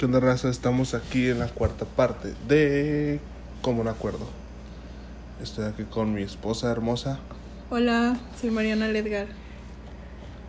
[0.00, 0.48] ¿Qué onda, raza?
[0.48, 3.20] Estamos aquí en la cuarta parte de
[3.60, 4.26] Como un Acuerdo.
[5.42, 7.18] Estoy aquí con mi esposa hermosa.
[7.68, 9.26] Hola, soy Mariana Ledgar.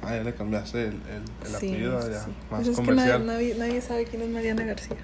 [0.03, 2.31] Ah, ya le cambiaste el, el, el Sí, apellido, ya, sí.
[2.49, 3.25] más Pues es que comercial.
[3.25, 4.95] nadie, nadie, sabe quién es Mariana García.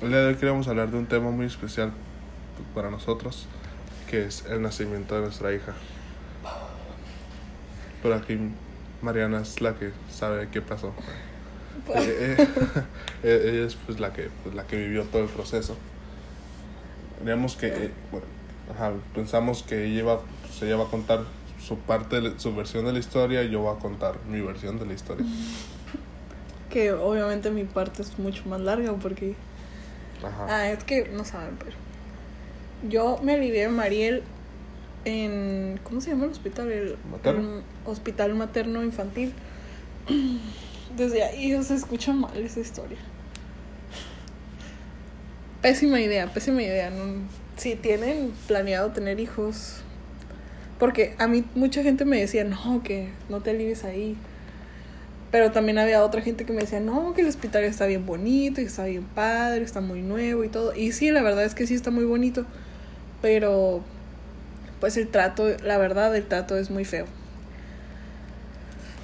[0.00, 1.92] El día de hoy queríamos hablar de un tema muy especial
[2.74, 3.48] para nosotros,
[4.10, 5.74] que es el nacimiento de nuestra hija.
[8.02, 8.38] Pero aquí
[9.02, 10.94] Mariana es la que sabe qué pasó.
[11.94, 12.48] Eh, eh,
[13.22, 15.76] eh, ella es pues la que pues, la que vivió todo el proceso.
[17.20, 18.26] Digamos que bueno,
[18.72, 21.20] ajá, pensamos que ella iba, pues, ella va a contar
[21.60, 24.86] su parte, su versión de la historia y yo voy a contar mi versión de
[24.86, 25.26] la historia.
[26.70, 29.34] Que obviamente mi parte es mucho más larga porque...
[30.22, 30.46] Ajá.
[30.50, 31.76] Ah, es que no saben, pero...
[32.86, 34.24] Yo me alivié de Mariel
[35.04, 35.80] en...
[35.84, 36.70] ¿Cómo se llama el hospital?
[36.72, 37.58] El, ¿Materno?
[37.58, 39.32] el Hospital Materno Infantil.
[40.96, 42.98] Desde ahí se escucha mal esa historia.
[45.60, 46.90] Pésima idea, pésima idea.
[46.90, 47.22] No,
[47.56, 49.82] si tienen planeado tener hijos...
[50.78, 54.14] Porque a mí mucha gente me decía, no, que no te alivies ahí.
[55.30, 58.60] Pero también había otra gente que me decía, no, que el hospital está bien bonito
[58.60, 60.74] y está bien padre, está muy nuevo y todo.
[60.74, 62.44] Y sí, la verdad es que sí está muy bonito.
[63.22, 63.82] Pero,
[64.78, 67.06] pues el trato, la verdad, el trato es muy feo.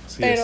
[0.06, 0.40] Así es.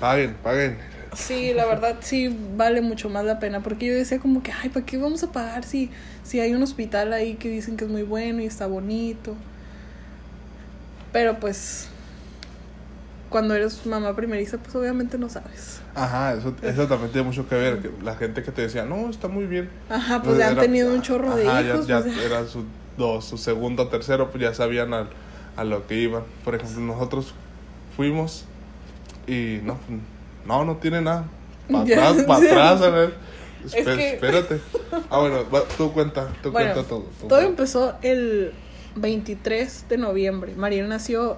[0.00, 0.78] Paguen, paguen.
[1.12, 3.60] sí, la verdad, sí vale mucho más la pena.
[3.62, 5.90] Porque yo decía como que, ay, ¿para qué vamos a pagar si,
[6.22, 9.34] si hay un hospital ahí que dicen que es muy bueno y está bonito?
[11.12, 11.88] Pero pues,
[13.28, 15.80] cuando eres mamá primeriza, pues obviamente no sabes.
[15.94, 17.78] Ajá, eso, eso también tiene mucho que ver.
[17.80, 19.70] que la gente que te decía, no, está muy bien.
[19.88, 21.86] Ajá, pues ya han tenido un chorro de hijos.
[21.86, 22.64] Ya, ya pues, ya- era su,
[22.96, 25.10] dos, su segundo, tercero, pues ya sabían al-
[25.56, 26.24] a lo que iban.
[26.44, 27.34] Por ejemplo, nosotros
[27.96, 28.46] fuimos
[29.32, 29.78] y no,
[30.46, 31.24] no, no tiene nada.
[31.70, 33.14] Para atrás, para atrás, a ver.
[33.64, 34.60] Es Espe- que- Espérate.
[35.10, 35.38] Ah, bueno,
[35.76, 37.00] tú cuenta, tú Bueno, cuenta todo.
[37.02, 37.46] tú Todo cuenta.
[37.48, 38.52] empezó el
[38.96, 40.54] 23 de noviembre.
[40.56, 41.36] Mariel nació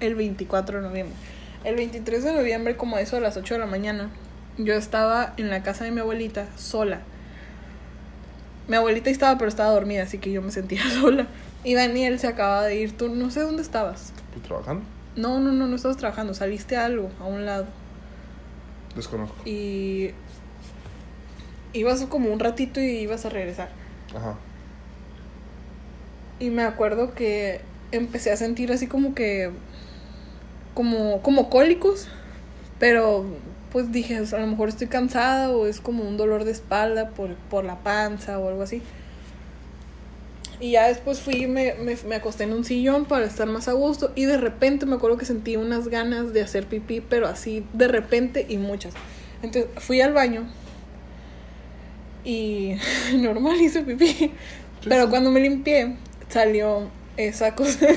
[0.00, 1.14] el 24 de noviembre.
[1.64, 4.10] El 23 de noviembre, como eso a las 8 de la mañana,
[4.58, 7.00] yo estaba en la casa de mi abuelita sola.
[8.68, 11.26] Mi abuelita estaba, pero estaba dormida, así que yo me sentía sola.
[11.64, 12.96] Y Daniel se acaba de ir.
[12.96, 14.12] Tú no sé dónde estabas.
[14.34, 14.82] ¿Tú trabajando?
[15.16, 16.34] No, no, no, no estabas trabajando.
[16.34, 17.66] Saliste a algo, a un lado.
[18.94, 19.36] Desconozco.
[19.44, 20.10] Y
[21.72, 23.70] ibas como un ratito y ibas a regresar.
[24.14, 24.36] Ajá.
[26.38, 27.60] Y me acuerdo que
[27.92, 29.50] empecé a sentir así como que.
[30.74, 32.08] como, como cólicos.
[32.78, 33.26] Pero
[33.70, 37.10] pues dije, sea, a lo mejor estoy cansada o es como un dolor de espalda
[37.10, 38.82] por, por la panza o algo así.
[40.60, 43.66] Y ya después fui y me, me, me acosté en un sillón para estar más
[43.68, 44.12] a gusto.
[44.14, 47.88] Y de repente me acuerdo que sentí unas ganas de hacer pipí, pero así de
[47.88, 48.92] repente y muchas.
[49.42, 50.46] Entonces fui al baño
[52.24, 52.76] y
[53.16, 54.32] normal hice pipí.
[54.84, 55.96] Pero cuando me limpié,
[56.28, 57.86] salió esa cosa.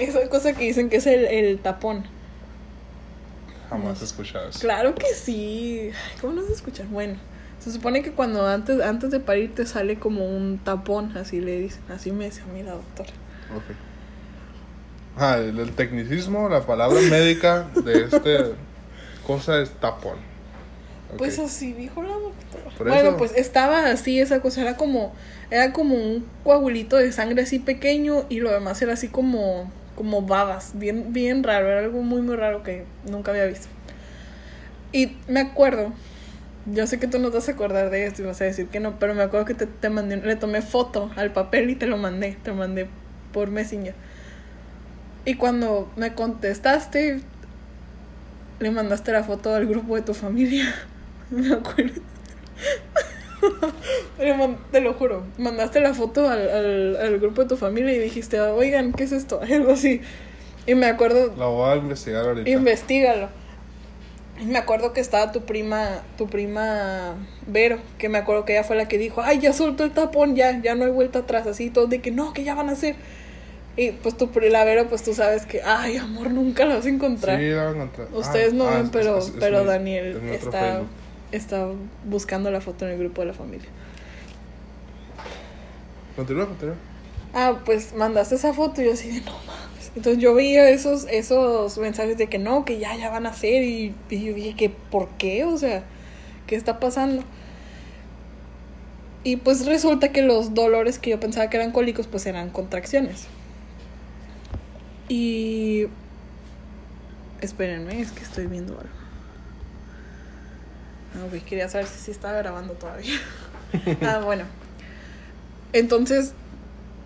[0.00, 2.04] esa cosa que dicen que es el, el tapón.
[3.68, 4.60] Jamás he escuchado eso.
[4.60, 5.90] Claro que sí.
[6.20, 6.92] ¿Cómo no se escuchan?
[6.92, 7.16] Bueno,
[7.62, 11.58] se supone que cuando antes, antes de parir te sale como un tapón, así le
[11.60, 11.82] dicen.
[11.88, 13.10] Así me decía a mí la doctora.
[13.56, 13.76] Ok.
[15.16, 18.54] Ah, el, el tecnicismo, la palabra médica de este
[19.26, 20.16] cosa es tapón.
[21.18, 22.76] Pues así dijo la doctora.
[22.78, 25.12] Por bueno, eso- pues estaba así esa cosa, era como,
[25.50, 30.22] era como un coagulito de sangre así pequeño y lo demás era así como, como
[30.22, 33.68] babas, bien, bien raro, era algo muy muy raro que nunca había visto.
[34.92, 35.92] Y me acuerdo,
[36.66, 38.66] yo sé que tú no te vas a acordar de esto y vas a decir
[38.68, 41.74] que no, pero me acuerdo que te, te mandé, le tomé foto al papel y
[41.74, 42.86] te lo mandé, te mandé
[43.32, 43.94] por Messenger.
[45.24, 47.20] Y cuando me contestaste,
[48.60, 50.72] le mandaste la foto al grupo de tu familia.
[51.30, 52.00] Me acuerdo.
[54.70, 55.24] Te lo juro.
[55.38, 59.12] Mandaste la foto al, al, al grupo de tu familia y dijiste, oigan, ¿qué es
[59.12, 59.40] esto?
[59.50, 60.00] Algo así.
[60.66, 62.48] Y me acuerdo, La voy a investigar ahorita.
[62.48, 63.28] investigalo.
[64.40, 67.14] Y me acuerdo que estaba tu prima, tu prima
[67.46, 70.34] Vero, que me acuerdo que ella fue la que dijo, ay, ya soltó el tapón,
[70.34, 72.72] ya, ya no hay vuelta atrás, así, todos de que no, que ya van a
[72.72, 72.96] hacer.
[73.76, 76.88] Y pues tu la Vero, pues tú sabes que, ay, amor, nunca la vas a
[76.88, 77.38] encontrar.
[77.38, 78.08] Sí, la voy a encontrar.
[78.12, 80.82] Ustedes Ah, no ah, ven, pero, es- es pero Daniel es mi otro está,
[81.30, 81.66] está
[82.04, 83.68] buscando la foto en el grupo de la familia.
[86.16, 86.74] Continúa, continúa.
[87.34, 89.61] Ah, pues mandaste esa foto y yo así de no mames.
[89.94, 93.62] Entonces yo veía esos, esos mensajes de que no, que ya, ya van a hacer
[93.62, 95.44] y, y yo dije que ¿por qué?
[95.44, 95.82] O sea,
[96.46, 97.22] ¿qué está pasando?
[99.24, 103.26] Y pues resulta que los dolores que yo pensaba que eran cólicos pues eran contracciones.
[105.08, 105.86] Y...
[107.40, 108.92] Espérenme, es que estoy viendo algo.
[111.14, 113.18] Ah, ok, quería saber si sí estaba grabando todavía.
[114.02, 114.44] ah, bueno.
[115.72, 116.34] Entonces,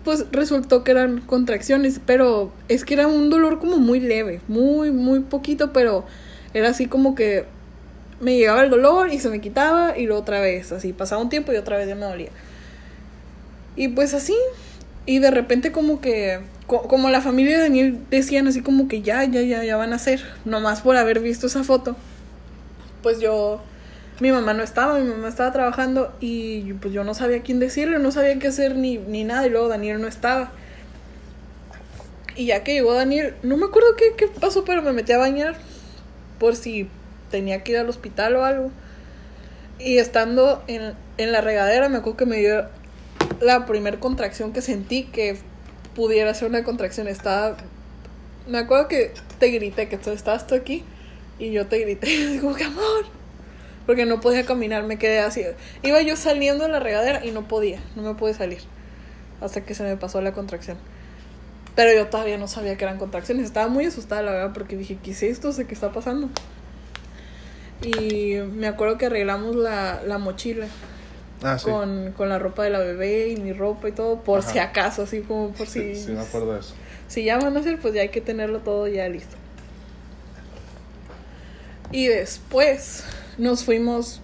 [0.07, 4.89] pues resultó que eran contracciones, pero es que era un dolor como muy leve, muy,
[4.89, 6.05] muy poquito, pero
[6.53, 7.43] era así como que
[8.21, 11.27] me llegaba el dolor y se me quitaba y luego otra vez, así pasaba un
[11.27, 12.29] tiempo y otra vez ya me dolía.
[13.75, 14.33] Y pues así,
[15.05, 19.25] y de repente como que, como la familia de Daniel decían así como que ya,
[19.25, 21.97] ya, ya, ya van a hacer, nomás por haber visto esa foto,
[23.03, 23.61] pues yo
[24.19, 27.99] mi mamá no estaba, mi mamá estaba trabajando y pues yo no sabía quién decirle,
[27.99, 30.51] no sabía qué hacer ni, ni nada y luego Daniel no estaba.
[32.35, 35.17] Y ya que llegó Daniel, no me acuerdo qué, qué pasó, pero me metí a
[35.17, 35.55] bañar
[36.39, 36.87] por si
[37.31, 38.71] tenía que ir al hospital o algo.
[39.79, 42.65] Y estando en, en la regadera, me acuerdo que me dio
[43.41, 45.37] la primer contracción que sentí que
[45.95, 47.07] pudiera ser una contracción.
[47.07, 47.57] Estaba.
[48.47, 50.83] Me acuerdo que te grité, que tú estabas tú aquí.
[51.39, 53.05] Y yo te grité, digo, que amor,
[53.87, 55.43] porque no podía caminar, me quedé así.
[55.81, 58.59] Iba yo saliendo de la regadera y no podía, no me pude salir.
[59.41, 60.77] Hasta que se me pasó la contracción.
[61.73, 63.45] Pero yo todavía no sabía que eran contracciones.
[63.45, 65.51] Estaba muy asustada, la verdad, porque dije, ¿qué es esto?
[65.55, 66.29] ¿Qué está pasando?
[67.81, 70.67] Y me acuerdo que arreglamos la, la mochila.
[71.41, 71.69] Ah, sí.
[71.69, 75.03] Con, con la ropa de la bebé y mi ropa y todo, por si acaso,
[75.03, 75.95] así como por si...
[75.95, 76.73] Sí, sí, me acuerdo de eso.
[77.07, 79.37] Si ya van a hacer, pues ya hay que tenerlo todo ya listo.
[81.91, 83.05] Y después
[83.37, 84.21] nos fuimos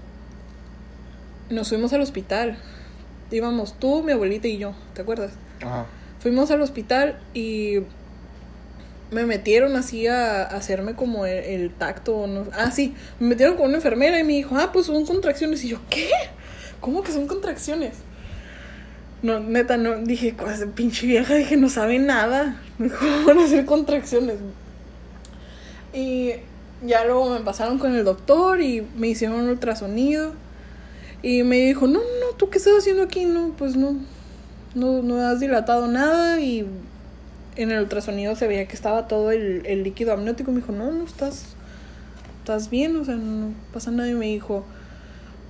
[1.49, 2.57] nos fuimos al hospital.
[3.31, 5.33] Íbamos tú, mi abuelita y yo, ¿te acuerdas?
[5.61, 5.85] Ajá.
[6.19, 7.79] Fuimos al hospital y
[9.11, 12.27] me metieron así a, hacerme como el, tacto.
[12.27, 15.63] No, ah, sí, me metieron con una enfermera y me dijo, ah, pues son contracciones.
[15.63, 16.09] Y yo, ¿qué?
[16.79, 17.93] ¿Cómo que son contracciones?
[19.21, 20.35] No, neta, no, dije,
[20.75, 22.61] pinche vieja, dije, no sabe nada.
[22.77, 24.37] ¿Cómo van a hacer contracciones?
[25.93, 26.33] Y
[26.85, 30.33] ya luego me pasaron con el doctor y me hicieron un ultrasonido.
[31.21, 33.25] Y me dijo, no, no, ¿tú qué estás haciendo aquí?
[33.25, 33.95] No, pues no,
[34.75, 36.39] no, no has dilatado nada.
[36.41, 36.67] Y
[37.55, 40.51] en el ultrasonido se veía que estaba todo el, el líquido amniótico.
[40.51, 41.55] Me dijo, no, no, estás,
[42.39, 44.09] estás bien, o sea, no pasa nada.
[44.09, 44.65] Y me dijo,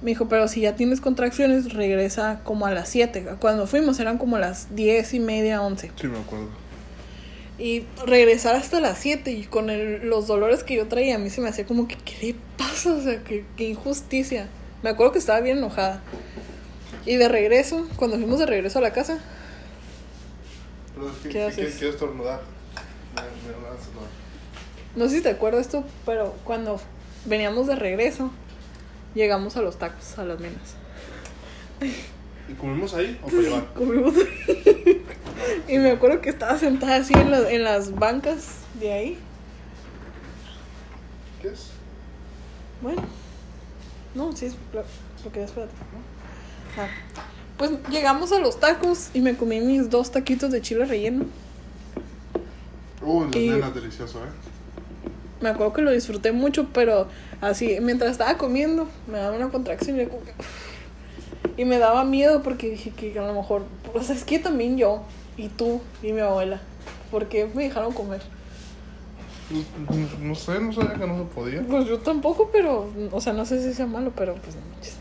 [0.04, 3.26] me dijo, pero si ya tienes contracciones, regresa como a las 7.
[3.40, 5.92] Cuando fuimos eran como las 10 y media, 11.
[6.00, 6.63] Sí, me acuerdo.
[7.64, 11.30] Y regresar hasta las 7 y con el, los dolores que yo traía, a mí
[11.30, 12.94] se me hacía como que, ¿qué le pasa?
[12.94, 14.50] O sea, qué, qué injusticia.
[14.82, 16.02] Me acuerdo que estaba bien enojada.
[17.06, 19.18] Y de regreso, cuando fuimos de regreso a la casa.
[20.94, 21.76] Pero es que, ¿Qué haces?
[21.76, 22.42] Quiero estornudar.
[23.16, 24.10] Me, me van a estornudar.
[24.98, 26.82] No sé si te acuerdas tú, pero cuando
[27.24, 28.30] veníamos de regreso,
[29.16, 30.76] llegamos a los tacos, a las menas.
[32.54, 33.74] ¿Y comimos ahí o para llevar?
[33.74, 34.14] Comimos
[35.68, 39.18] Y me acuerdo que estaba sentada así en, la- en las bancas de ahí.
[41.42, 41.68] ¿Qué es?
[42.82, 43.02] Bueno,
[44.16, 44.84] no, sí, es lo,
[45.26, 45.74] lo que espérate.
[46.78, 46.88] Ah,
[47.58, 51.26] Pues llegamos a los tacos y me comí mis dos taquitos de chile relleno.
[53.02, 54.30] Uy, Y- nenas, delicioso, ¿eh?
[55.42, 57.08] Me acuerdo que lo disfruté mucho, pero
[57.42, 60.32] así, mientras estaba comiendo, me daba una contracción y, yo como que-
[61.58, 63.64] y me daba miedo porque dije que a lo mejor,
[63.94, 65.04] o sea, es que también yo,
[65.38, 66.62] y tú, y mi abuela,
[67.12, 68.22] porque me dejaron comer.
[69.50, 71.62] No, no- no sé, no sabía que no se podía.
[71.62, 74.98] Pues yo tampoco, pero, o sea, no sé si sea malo, pero pues no manches.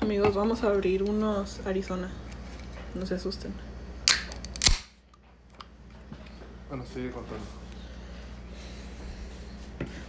[0.00, 2.10] Amigos, vamos a abrir unos Arizona.
[2.94, 3.52] No se asusten.
[6.68, 7.44] Bueno, sigue contando.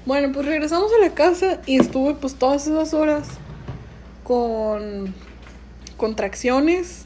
[0.10, 3.28] Bueno, pues regresamos a la casa y estuve pues todas esas horas
[4.24, 5.14] con
[5.98, 7.06] contracciones,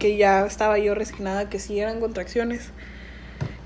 [0.00, 2.70] que ya estaba yo resignada que sí eran contracciones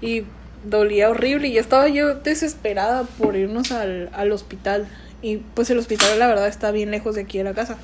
[0.02, 0.24] y
[0.66, 4.86] dolía horrible y estaba yo desesperada por irnos al, al hospital
[5.22, 7.78] y pues el hospital la verdad está bien lejos de aquí de la casa.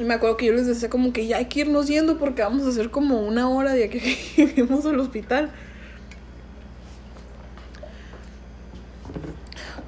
[0.00, 2.42] Y me acuerdo que yo les decía como que ya hay que irnos yendo porque
[2.42, 4.00] vamos a hacer como una hora de aquí
[4.34, 5.52] que lleguemos al hospital.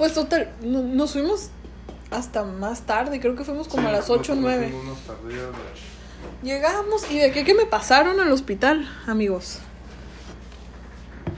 [0.02, 1.50] Pues total, no- nos fuimos
[2.10, 4.66] hasta más tarde, creo que fuimos como a las 8 o nosotros 9.
[4.66, 5.42] fuimos unos tardías
[6.42, 9.60] de- Llegamos y de qué que me pasaron al hospital, amigos.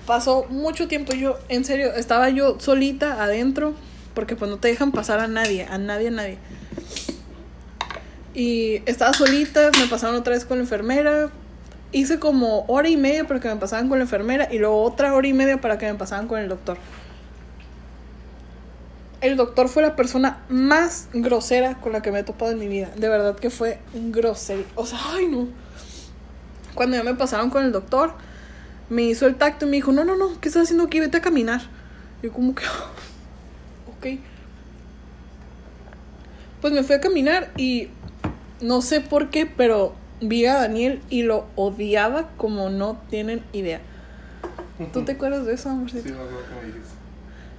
[0.06, 3.74] Pasó mucho tiempo, yo, en serio, estaba yo solita adentro,
[4.14, 6.38] porque pues no te dejan pasar a nadie, a nadie, a nadie.
[8.32, 11.28] Y estaba solita, me pasaron otra vez con la enfermera.
[11.92, 15.14] Hice como hora y media para que me pasaran con la enfermera y luego otra
[15.14, 16.78] hora y media para que me pasaran con el doctor.
[19.24, 22.68] El doctor fue la persona más grosera con la que me he topado en mi
[22.68, 22.90] vida.
[22.94, 24.64] De verdad que fue grosero.
[24.74, 25.48] O sea, ay no.
[26.74, 28.12] Cuando ya me pasaron con el doctor,
[28.90, 31.00] me hizo el tacto y me dijo, no, no, no, ¿qué estás haciendo aquí?
[31.00, 31.62] Vete a caminar.
[32.22, 32.64] Yo como que,
[33.96, 34.20] ok.
[36.60, 37.88] Pues me fui a caminar y
[38.60, 43.80] no sé por qué, pero vi a Daniel y lo odiaba como no tienen idea.
[44.92, 46.02] ¿Tú te acuerdas de eso, amorcito?
[46.02, 46.93] Sí, que me dijiste.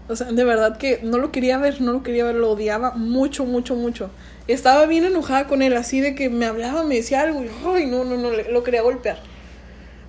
[0.08, 2.92] O sea, de verdad que no lo quería ver, no lo quería ver, lo odiaba
[2.92, 4.12] mucho, mucho, mucho.
[4.48, 7.88] Estaba bien enojada con él, así de que me hablaba, me decía algo y, ay,
[7.88, 9.18] no, no, no, lo quería golpear.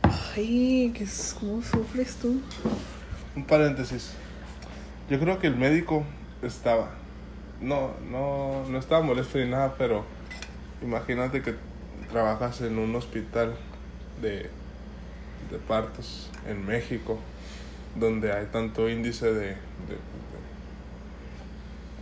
[0.03, 1.07] Ay, que
[1.41, 2.41] ¿cómo sufres tú?
[3.35, 4.13] Un paréntesis.
[5.09, 6.05] Yo creo que el médico
[6.43, 6.91] estaba.
[7.63, 10.05] No, no, no estaba molesto ni nada, pero
[10.83, 11.55] imagínate que
[12.11, 13.55] trabajas en un hospital
[14.21, 14.51] de,
[15.51, 17.19] de partos en México,
[17.99, 19.47] donde hay tanto índice de, de,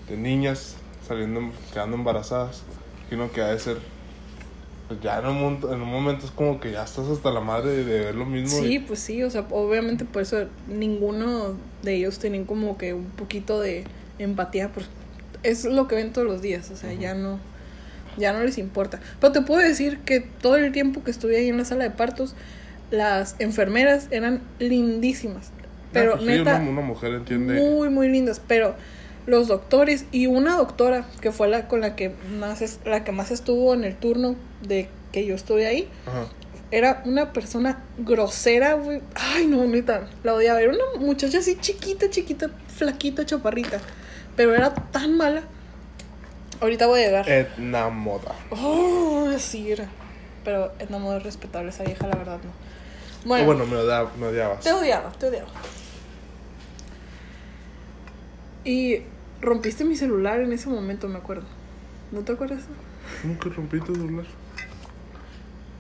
[0.09, 1.41] de- de niñas saliendo,
[1.73, 2.63] quedando embarazadas,
[3.33, 3.79] que ha de ser.
[4.89, 7.41] pues ya en un, momento, en un momento es como que ya estás hasta la
[7.41, 8.59] madre de, de ver lo mismo.
[8.65, 12.93] y- Sí, pues sí, o sea, obviamente por eso ninguno de ellos tenían como que
[12.93, 13.85] un poquito de
[14.19, 14.87] empatía, pues
[15.43, 17.39] es lo que ven todos los días, o sea, ya no,
[18.19, 19.01] ya no les importa.
[19.21, 21.91] Pero te puedo decir que todo el tiempo que estuve ahí en la sala de
[21.91, 22.35] partos,
[22.91, 25.51] las enfermeras eran lindísimas,
[25.95, 27.55] pero Ah, pues sí, neta, una, una mujer entiende.
[27.61, 28.75] muy, muy lindas, pero
[29.27, 33.13] los doctores y una doctora que fue la con la que más es- la que
[33.13, 36.27] más estuvo en el turno de que yo estuve ahí, Ajá.
[36.71, 39.01] era una persona grosera, güey.
[39.15, 40.61] Ay, no, neta, la odiaba.
[40.61, 43.81] Era una muchacha así chiquita, chiquita, flaquita, chaparrita.
[44.37, 45.43] Pero era tan mala.
[46.61, 47.29] Ahorita voy a llegar.
[47.29, 48.35] Etna Moda.
[48.51, 49.87] Oh, sí era.
[50.45, 52.51] Pero es no muy respetable esa vieja, la verdad, no.
[53.27, 54.61] Bueno, Bueno, bueno me, odia- me odiabas.
[54.61, 55.49] te odiaba, te odiaba.
[58.65, 59.01] Y
[59.41, 61.45] rompiste mi celular en ese momento, me acuerdo.
[62.13, 62.63] ¿No te acuerdas?
[63.23, 64.25] ¿Cómo que rompí tu celular?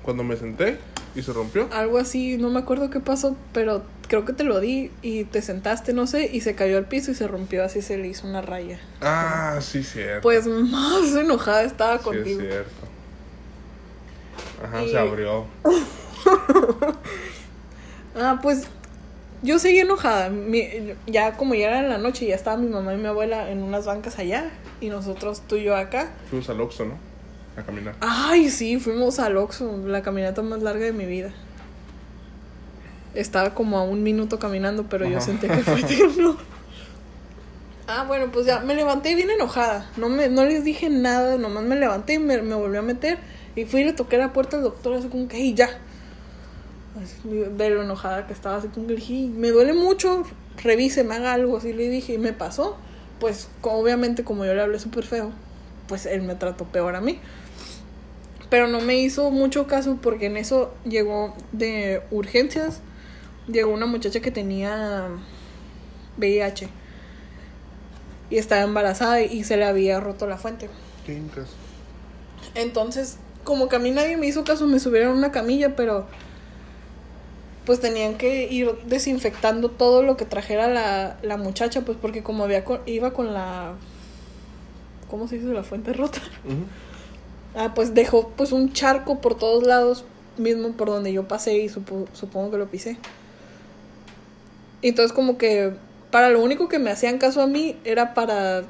[0.02, 0.78] Cuando me senté
[1.14, 1.68] y se rompió.
[1.72, 5.40] Algo así, no me acuerdo qué pasó, pero creo que te lo di y te
[5.40, 8.26] sentaste, no sé, y se cayó al piso y se rompió, así se le hizo
[8.26, 8.78] una raya.
[9.00, 10.20] Ah, sí, cierto.
[10.22, 12.40] Pues más enojada estaba sí, contigo.
[12.42, 12.70] es cierto.
[14.62, 15.46] Ajá, Y- se abrió.
[18.16, 18.62] Ah, pues
[19.44, 20.28] yo seguí enojada.
[20.30, 23.48] Mi- ya como ya era en la noche, ya estaba mi mamá y mi abuela
[23.50, 26.10] en unas bancas allá y nosotros tú y yo acá.
[26.30, 26.94] Fuimos al Oxxo, ¿no?
[27.56, 27.94] A caminar.
[28.00, 31.30] Ay, sí, fuimos al Oxxo, la caminata más larga de mi vida.
[33.14, 35.26] Estaba como a un minuto caminando, pero yo Ajá.
[35.26, 36.36] sentí que fue eterno.
[37.86, 39.88] Ah, bueno, pues ya me levanté bien enojada.
[39.96, 43.18] No me no les dije nada, nomás me levanté y me, me volví a meter.
[43.54, 45.68] Y fui y le toqué la puerta al doctor, así como que, "Ey, ya.
[47.24, 50.22] De lo enojada que estaba, así como le dije, me duele mucho,
[50.62, 51.56] revise, me haga algo.
[51.56, 52.76] Así le dije, y me pasó.
[53.18, 55.32] Pues, obviamente, como yo le hablé súper feo,
[55.88, 57.18] pues él me trató peor a mí.
[58.48, 62.80] Pero no me hizo mucho caso porque en eso llegó de urgencias.
[63.48, 65.08] Llegó una muchacha que tenía
[66.18, 66.68] VIH.
[68.30, 70.70] Y estaba embarazada y se le había roto la fuente.
[72.54, 76.06] Entonces, como que a mí nadie me hizo caso, me subieron a una camilla, pero
[77.66, 82.44] pues tenían que ir desinfectando todo lo que trajera la, la muchacha, pues porque como
[82.44, 83.72] había iba con la
[85.10, 85.48] ¿cómo se dice?
[85.52, 86.20] la fuente rota.
[87.56, 90.04] Ah, pues dejó pues un charco por todos lados,
[90.36, 92.98] mismo por donde yo pasé y supo- supongo que lo pisé.
[94.82, 95.72] Y entonces como que
[96.10, 98.64] para lo único que me hacían caso a mí era para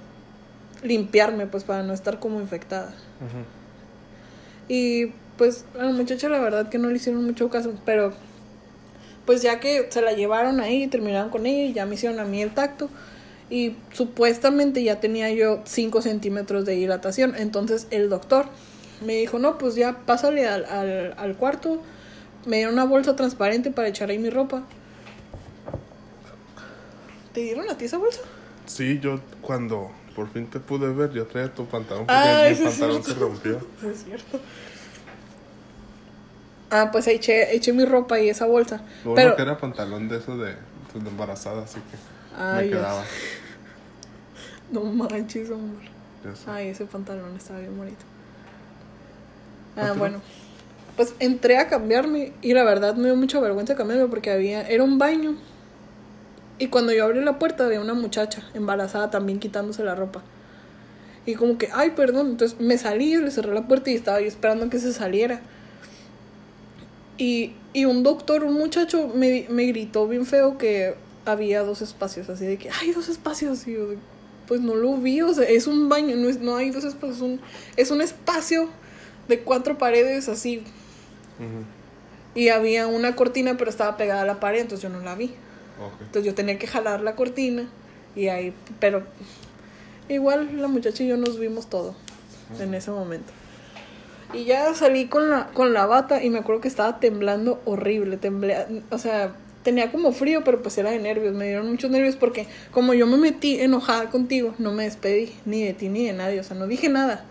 [0.82, 2.94] limpiarme, pues para no estar como infectada.
[4.68, 8.12] Y pues a la muchacha la verdad que no le hicieron mucho caso, pero
[9.26, 12.24] pues ya que se la llevaron ahí, terminaron con ella y ya me hicieron a
[12.24, 12.88] mí el tacto.
[13.50, 17.34] Y supuestamente ya tenía yo 5 centímetros de dilatación.
[17.36, 18.46] Entonces el doctor
[19.04, 21.80] me dijo, no, pues ya pásale al, al, al cuarto.
[22.46, 24.64] Me dieron una bolsa transparente para echar ahí mi ropa.
[27.32, 28.20] ¿Te dieron a ti esa bolsa?
[28.66, 32.54] Sí, yo cuando por fin te pude ver, yo traía tu pantalón porque Ah, mi
[32.56, 33.58] pantalón se rompió.
[33.90, 34.40] Es cierto.
[36.76, 38.80] Ah, pues eché, eché mi ropa y esa bolsa.
[39.04, 40.56] Lo bueno Pero, que era pantalón de eso de,
[40.90, 41.96] pues, de embarazada, así que
[42.36, 43.04] Ay, me ya quedaba.
[44.72, 45.82] no manches, amor.
[46.48, 48.04] Ay, ese pantalón estaba bien bonito.
[49.76, 49.94] Ah, ¿Otro?
[49.94, 50.20] bueno.
[50.96, 54.82] Pues entré a cambiarme y la verdad me dio mucha vergüenza cambiarme porque había era
[54.82, 55.36] un baño.
[56.58, 60.22] Y cuando yo abrí la puerta había una muchacha embarazada también quitándose la ropa.
[61.24, 64.26] Y como que, ay, perdón, entonces me salí, le cerré la puerta y estaba yo
[64.26, 65.40] esperando que se saliera.
[67.16, 70.94] Y, y un doctor, un muchacho, me, me gritó bien feo que
[71.24, 73.66] había dos espacios, así de que, hay dos espacios.
[73.66, 73.88] Y yo,
[74.46, 77.16] pues no lo vi, o sea, es un baño, no, es, no hay dos espacios,
[77.16, 77.40] es un,
[77.76, 78.68] es un espacio
[79.28, 80.62] de cuatro paredes así.
[82.34, 85.34] Y había una cortina, pero estaba pegada a la pared, entonces yo no la vi.
[86.00, 87.68] Entonces yo tenía que jalar la cortina
[88.14, 89.02] Y ahí, pero
[90.08, 91.96] igual la muchacha y yo nos vimos todo
[92.60, 93.32] en ese momento.
[94.34, 98.16] Y ya salí con la, con la bata y me acuerdo que estaba temblando horrible,
[98.16, 102.16] temblé, o sea, tenía como frío, pero pues era de nervios, me dieron muchos nervios
[102.16, 106.12] porque como yo me metí enojada contigo, no me despedí ni de ti ni de
[106.12, 107.24] nadie, o sea, no dije nada.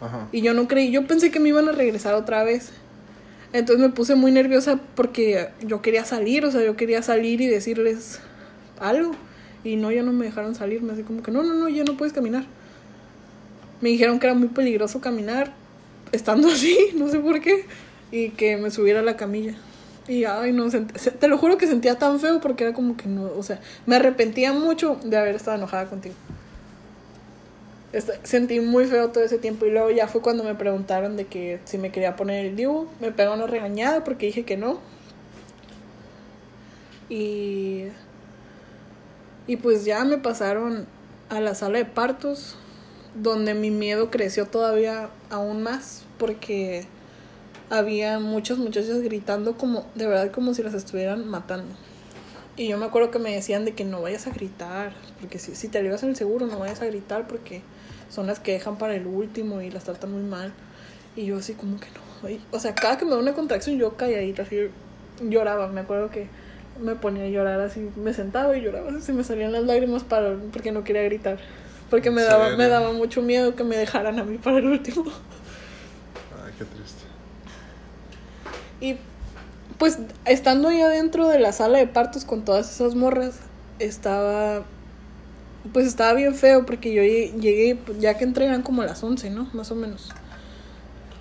[0.00, 0.28] Ajá.
[0.32, 2.72] Y yo no creí, yo pensé que me iban a regresar otra vez.
[3.52, 7.46] Entonces me puse muy nerviosa porque yo quería salir, o sea, yo quería salir y
[7.46, 8.20] decirles
[8.78, 9.12] algo.
[9.64, 11.84] Y no, ya no me dejaron salir, me así como que no, no, no, ya
[11.84, 12.44] no puedes caminar.
[13.80, 15.52] Me dijeron que era muy peligroso caminar
[16.12, 17.66] estando así, no sé por qué,
[18.10, 19.54] y que me subiera a la camilla.
[20.08, 23.24] Y ay, no, te lo juro que sentía tan feo porque era como que no,
[23.36, 26.14] o sea, me arrepentía mucho de haber estado enojada contigo.
[27.92, 31.26] Est- Sentí muy feo todo ese tiempo y luego ya fue cuando me preguntaron de
[31.26, 34.80] que si me quería poner el DIU, me pegó una regañada porque dije que no.
[37.08, 37.88] Y
[39.46, 40.86] y pues ya me pasaron
[41.30, 42.56] a la sala de partos
[43.14, 46.86] donde mi miedo creció todavía aún más porque
[47.70, 51.74] había muchas muchachas gritando como de verdad como si las estuvieran matando.
[52.56, 55.54] Y yo me acuerdo que me decían de que no vayas a gritar, porque si,
[55.54, 57.62] si te llevas en el seguro no vayas a gritar porque
[58.10, 60.52] son las que dejan para el último y las tratan muy mal.
[61.14, 62.38] Y yo así como que no.
[62.50, 64.70] o sea, cada que me da una contracción yo calladita, así
[65.20, 65.68] lloraba.
[65.68, 66.26] Me acuerdo que
[66.80, 70.36] me ponía a llorar así, me sentaba y lloraba, así me salían las lágrimas para,
[70.52, 71.38] porque no quería gritar.
[71.90, 74.66] Porque me ¿En daba, me daba mucho miedo que me dejaran a mí para el
[74.66, 75.04] último.
[76.44, 77.04] Ay, qué triste.
[78.80, 78.96] Y
[79.78, 83.40] pues estando ahí adentro de la sala de partos con todas esas morras,
[83.78, 84.64] estaba
[85.72, 89.48] pues estaba bien feo porque yo llegué, ya que entré eran como las 11, ¿no?
[89.52, 90.10] Más o menos.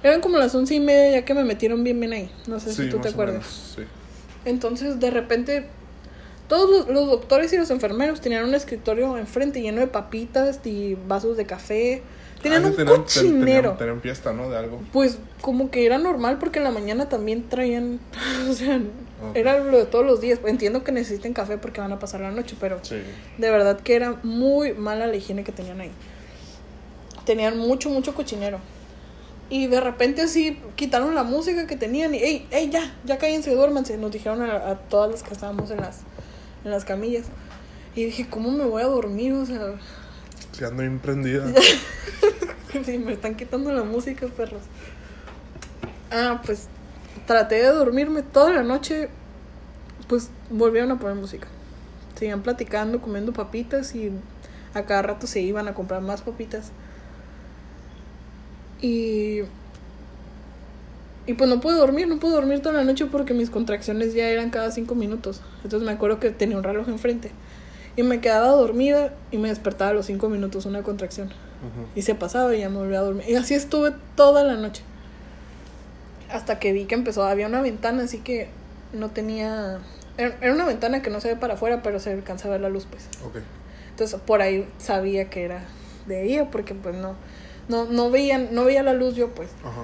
[0.03, 2.31] Eran como las once y media ya que me metieron bien bien ahí.
[2.47, 3.35] No sé si tú te acuerdas.
[3.35, 3.81] menos, Sí.
[4.45, 5.67] Entonces, de repente,
[6.47, 10.95] todos los, los doctores y los enfermeros tenían un escritorio enfrente lleno de papitas y
[11.07, 12.01] vasos de café.
[12.41, 13.45] Tenían Ah, un tenían- ten- cochinero.
[13.71, 14.49] Tenían, tenían fiesta, ¿no?
[14.49, 14.79] De algo.
[14.93, 17.99] Pues como que era normal porque en la mañana también traían,
[18.49, 18.79] o sea,
[19.33, 20.39] era lo de todos los días.
[20.45, 22.95] Entiendo que necesiten café porque van a pasar la noche, pero Sí.
[23.37, 25.91] de verdad que era muy mala la higiene que tenían ahí.
[27.25, 28.59] Tenían mucho, mucho cochinero.
[29.49, 33.53] Y de repente así quitaron la música que tenían y, ey, ey, ya, ya cállense,
[33.55, 33.97] duérmanse.
[33.97, 36.01] Nos dijeron a, a todas las que estábamos en las,
[36.63, 37.25] en las camillas.
[37.95, 39.33] Y dije, ¿cómo me voy a dormir?
[39.33, 39.75] O sea,
[40.57, 41.45] Sí, ando bien prendida.
[42.85, 44.61] Sí, me están quitando la música, perros.
[46.11, 46.67] Ah, pues
[47.25, 49.09] traté de dormirme toda la noche.
[50.07, 51.47] Pues volvieron a poner música.
[52.15, 54.11] Seguían platicando, comiendo papitas y
[54.75, 56.71] a cada rato se iban a comprar más papitas.
[58.81, 59.41] Y.
[61.27, 64.29] Y pues no pude dormir, no pude dormir toda la noche porque mis contracciones ya
[64.29, 65.41] eran cada cinco minutos.
[65.57, 67.31] Entonces me acuerdo que tenía un reloj enfrente.
[67.97, 71.27] Y me quedaba dormida y me despertaba a los cinco minutos una contracción.
[71.27, 71.87] Ujú.
[71.95, 73.25] Y se pasaba y ya me volvía a dormir.
[73.27, 74.83] Y así estuve toda la noche.
[76.31, 78.47] Hasta que vi que empezó, había una ventana, así que
[78.93, 79.79] no tenía...
[80.17, 82.61] Era era una ventana que no se ve para afuera, pero se alcanza a ver
[82.61, 83.09] la luz, pues.
[83.25, 83.37] Ok.
[83.89, 85.65] Entonces por ahí sabía que era
[86.05, 87.15] de día, porque pues no,
[87.67, 89.49] no, no, veía, no veía la luz yo, pues.
[89.63, 89.81] Ajá.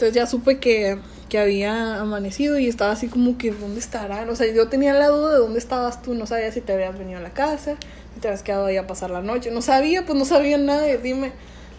[0.00, 0.96] Entonces ya supe que,
[1.28, 4.30] que había amanecido y estaba así como que, ¿dónde estarán?
[4.30, 6.98] O sea, yo tenía la duda de dónde estabas tú, no sabía si te habías
[6.98, 7.76] venido a la casa,
[8.14, 10.90] si te habías quedado ahí a pasar la noche, no sabía, pues no sabía nada,
[10.90, 11.32] y dime,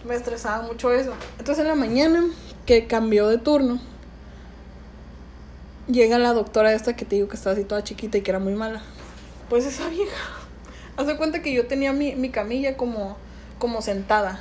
[0.06, 1.12] me estresaba mucho eso.
[1.40, 2.24] Entonces en la mañana,
[2.64, 3.80] que cambió de turno,
[5.88, 8.38] llega la doctora esta que te digo que estaba así toda chiquita y que era
[8.38, 8.82] muy mala.
[9.48, 10.14] Pues esa vieja,
[10.96, 13.16] hace cuenta que yo tenía mi, mi camilla como,
[13.58, 14.38] como sentada,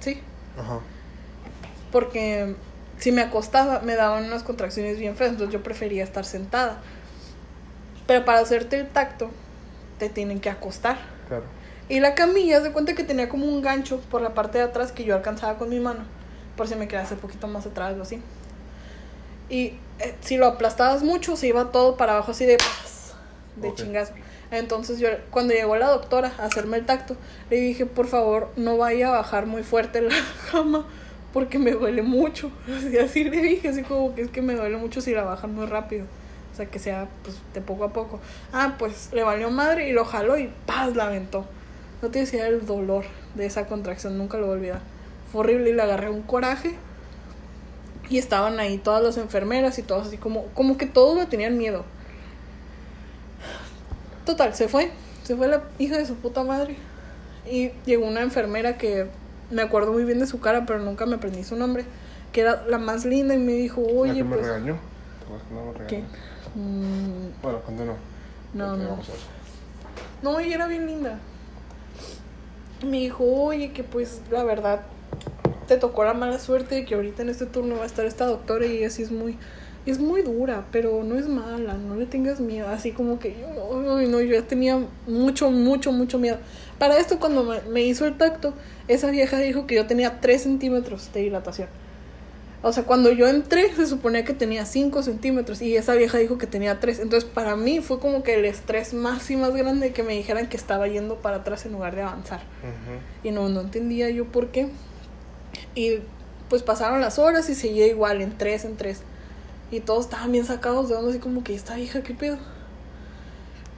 [0.00, 0.20] ¿sí?
[0.58, 0.80] Ajá.
[1.92, 2.56] porque
[2.98, 6.78] si me acostaba me daban unas contracciones bien feas, entonces yo prefería estar sentada.
[8.06, 9.30] Pero para hacerte el tacto,
[9.98, 10.98] te tienen que acostar.
[11.28, 11.44] Claro.
[11.88, 14.92] Y la camilla, se cuenta que tenía como un gancho por la parte de atrás
[14.92, 16.00] que yo alcanzaba con mi mano,
[16.56, 18.20] por si me quedase un poquito más atrás o así.
[19.48, 22.58] Y eh, si lo aplastabas mucho, se iba todo para abajo así de
[23.56, 23.76] de Ok.
[23.76, 24.12] chingazo.
[24.50, 27.16] Entonces yo, cuando llegó la doctora a hacerme el tacto,
[27.50, 30.14] le dije, por favor, no vaya a bajar muy fuerte la
[30.52, 30.86] cama,
[31.32, 32.50] porque me duele mucho.
[32.76, 35.54] Así, así le dije, así como que es que me duele mucho si la bajan
[35.54, 36.06] muy rápido.
[36.52, 38.18] O sea, que sea pues de poco a poco.
[38.52, 40.96] Ah, pues le valió madre y lo jaló y ¡paz!
[40.96, 41.44] la aventó.
[42.00, 44.80] No te decía el dolor de esa contracción, nunca lo voy a olvidar.
[45.30, 46.74] Fue horrible y le agarré un coraje.
[48.08, 51.58] Y estaban ahí todas las enfermeras y todos así como, como que todos me tenían
[51.58, 51.84] miedo.
[54.24, 54.90] Total, se fue.
[55.24, 56.76] Se fue la hija de su puta madre.
[57.50, 59.08] Y llegó una enfermera que
[59.50, 61.84] me acuerdo muy bien de su cara, pero nunca me aprendí su nombre.
[62.32, 64.46] Que era la más linda y me dijo, la oye, que me pues...
[64.46, 64.76] regañó.
[65.18, 65.86] ¿Te acuerdas que no me regañó?
[65.88, 66.04] ¿Qué?
[66.58, 67.94] Mm, Bueno, continúa.
[68.54, 68.96] No, no.
[68.96, 69.04] ver.
[70.22, 71.18] No, ella era bien linda.
[72.84, 74.82] Me dijo, oye, que pues la verdad
[75.66, 78.26] te tocó la mala suerte de que ahorita en este turno va a estar esta
[78.26, 79.36] doctora y ella sí es muy,
[79.90, 82.68] es muy dura, pero no es mala, no le tengas miedo.
[82.68, 86.38] Así como que yo, no, yo ya tenía mucho, mucho, mucho miedo.
[86.78, 88.54] Para esto, cuando me, me hizo el tacto,
[88.88, 91.68] esa vieja dijo que yo tenía 3 centímetros de dilatación.
[92.62, 96.36] O sea, cuando yo entré se suponía que tenía 5 centímetros y esa vieja dijo
[96.36, 96.98] que tenía 3.
[96.98, 100.48] Entonces para mí fue como que el estrés más y más grande que me dijeran
[100.48, 102.40] que estaba yendo para atrás en lugar de avanzar.
[103.22, 104.68] Y no, no entendía yo por qué.
[105.76, 106.00] Y
[106.48, 109.02] pues pasaron las horas y seguía igual, en 3, en 3.
[109.70, 112.38] Y todos estaban bien sacados de onda, así como que esta vieja, ¿qué pedo?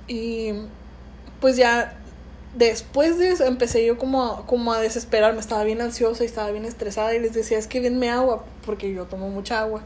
[0.06, 0.52] Y
[1.40, 1.96] pues ya
[2.56, 6.50] después de eso empecé yo como a, como a desesperarme, estaba bien ansiosa y estaba
[6.50, 9.82] bien estresada y les decía, es que denme agua, porque yo tomo mucha agua.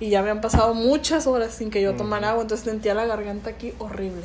[0.00, 3.50] Y ya habían pasado muchas horas sin que yo tomara agua, entonces sentía la garganta
[3.50, 4.24] aquí horrible.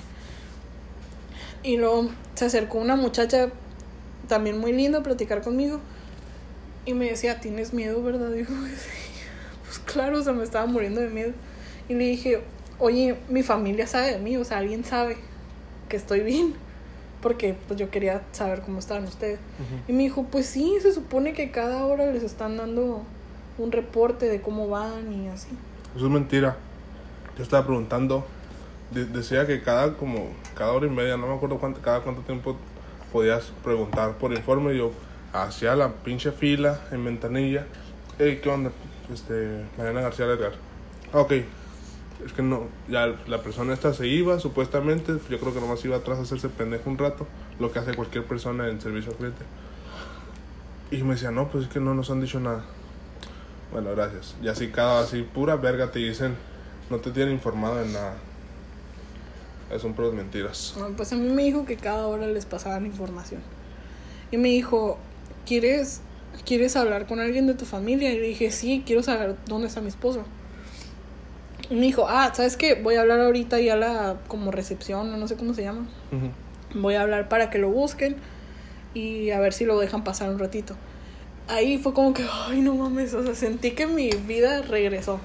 [1.62, 3.50] Y luego se acercó una muchacha
[4.28, 5.80] también muy linda a platicar conmigo
[6.86, 8.32] y me decía, ¿tienes miedo, verdad?
[9.67, 11.34] pues claro, o sea, me estaba muriendo de miedo.
[11.89, 12.41] Y le dije,
[12.80, 15.17] oye, mi familia sabe de mí, o sea, alguien sabe
[15.89, 16.53] que estoy bien.
[17.21, 19.39] Porque pues yo quería saber cómo estaban ustedes.
[19.88, 23.01] Y me dijo, pues sí, se supone que cada hora les están dando
[23.58, 25.49] un reporte de cómo van y así.
[25.95, 26.58] Eso es mentira.
[27.36, 28.23] Yo estaba preguntando,
[28.91, 32.21] de- decía que cada como cada hora y media, no me acuerdo cuánto, cada cuánto
[32.21, 32.56] tiempo
[33.12, 34.77] podías preguntar por informe.
[34.77, 34.91] Yo
[35.34, 37.65] hacía la pinche fila en ventanilla.
[38.19, 38.69] Hey, ¿qué onda?
[39.13, 40.54] Este, Mariana García Edgar.
[41.13, 41.34] Ah, ok.
[42.26, 45.13] Es que no, ya la persona esta se iba, supuestamente.
[45.30, 47.28] Yo creo que nomás iba atrás a hacerse pendejo un rato.
[47.60, 49.43] Lo que hace cualquier persona en servicio al cliente.
[50.91, 52.63] Y me decía, no, pues es que no nos han dicho nada.
[53.72, 54.36] Bueno, gracias.
[54.41, 56.36] Y así cada, así pura verga te dicen,
[56.89, 58.15] no te tienen informado de nada.
[59.80, 60.74] Son puras mentiras.
[60.78, 63.41] Bueno, pues a mí me dijo que cada hora les pasaban información.
[64.32, 64.98] Y me dijo,
[65.46, 66.02] ¿quieres,
[66.48, 68.12] ¿quieres hablar con alguien de tu familia?
[68.14, 70.24] Y le dije, sí, quiero saber dónde está mi esposo.
[71.70, 72.76] Y me dijo, ah, ¿sabes qué?
[72.76, 75.88] Voy a hablar ahorita ya a la como recepción, no sé cómo se llama.
[76.74, 78.16] Voy a hablar para que lo busquen
[78.94, 80.76] y a ver si lo dejan pasar un ratito.
[81.50, 85.20] Ahí fue como que, ay, no mames, o sea, sentí que mi vida regresó.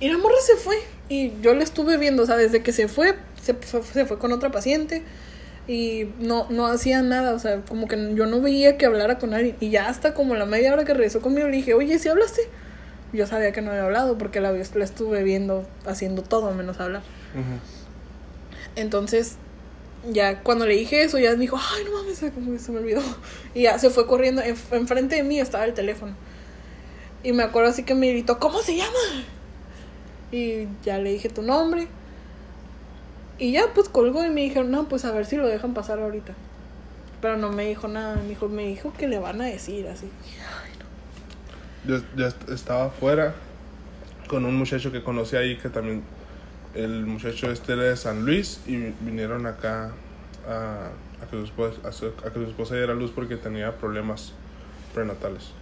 [0.00, 0.76] Y la morra se fue.
[1.08, 4.18] Y yo la estuve viendo, o sea, desde que se fue, se fue, se fue
[4.18, 5.04] con otra paciente.
[5.70, 9.34] Y no, no hacía nada, o sea, como que yo no veía que hablara con
[9.34, 9.54] alguien.
[9.60, 12.40] Y ya hasta como la media hora que regresó conmigo, le dije, oye, ¿sí hablaste?
[13.12, 17.02] Yo sabía que no había hablado porque la, la estuve viendo haciendo todo menos hablar.
[18.74, 19.36] Entonces,
[20.10, 22.80] ya cuando le dije eso, ya me dijo, ay, no mames, como que se me
[22.80, 23.02] olvidó.
[23.54, 26.16] Y ya se fue corriendo, en, enfrente de mí estaba el teléfono.
[27.22, 28.98] Y me acuerdo así que me gritó, ¿cómo se llama?
[30.32, 31.86] Y ya le dije tu nombre.
[33.40, 35.98] Y ya pues colgó y me dijeron, no, pues a ver si lo dejan pasar
[35.98, 36.34] ahorita.
[37.20, 40.08] Pero no me dijo nada, me dijo, me dijo que le van a decir así.
[41.86, 43.34] Yo, yo est- estaba afuera
[44.28, 46.02] con un muchacho que conocí ahí que también
[46.74, 49.90] el muchacho este era de San Luis y vinieron acá
[50.46, 50.90] a,
[51.22, 54.32] a que, su esposa, a, su- a que su esposa diera luz porque tenía problemas
[54.94, 55.52] prenatales.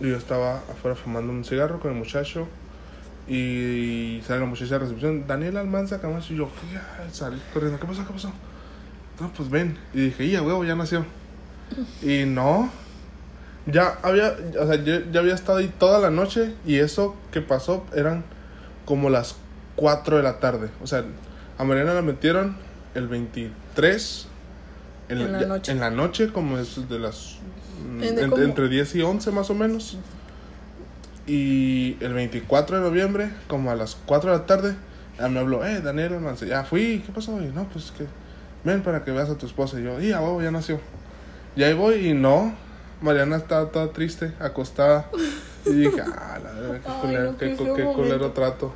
[0.00, 2.48] Y yo estaba afuera fumando un cigarro con el muchacho
[3.28, 6.76] y sale la muchacha de recepción, Daniel Almanza Camacho y yo, ¿qué?
[6.76, 8.06] Ah, salí corriendo, ¿qué pasó?
[8.06, 8.32] ¿Qué pasó?
[9.20, 9.78] No, pues ven.
[9.94, 11.04] Y dije, ya, huevo, ya nació.
[12.02, 12.70] Y no,
[13.66, 17.40] ya había, o sea, yo ya había estado ahí toda la noche y eso que
[17.40, 18.24] pasó eran
[18.84, 19.36] como las
[19.76, 20.68] 4 de la tarde.
[20.82, 21.04] O sea,
[21.56, 22.56] a Mariana la metieron
[22.94, 24.28] el 23
[25.08, 25.72] En la noche.
[25.72, 27.38] En la noche, como es de las...
[28.00, 28.42] ¿En de en- cómo?
[28.42, 29.96] entre 10 y 11 más o menos.
[31.26, 34.76] Y el 24 de noviembre, como a las 4 de la tarde,
[35.18, 37.40] ya me habló, eh, Daniel Almanza, ya fui, ¿qué pasó?
[37.40, 38.06] Y no, pues que,
[38.64, 39.80] ven para que veas a tu esposa.
[39.80, 40.80] Y yo, y a huevo, ya nació.
[41.56, 42.54] Y ahí voy y no,
[43.00, 45.06] Mariana estaba toda triste, acostada.
[45.64, 48.74] Y dije, ah, la verdad, qué Ay, culero, no, qué, qué culero trato.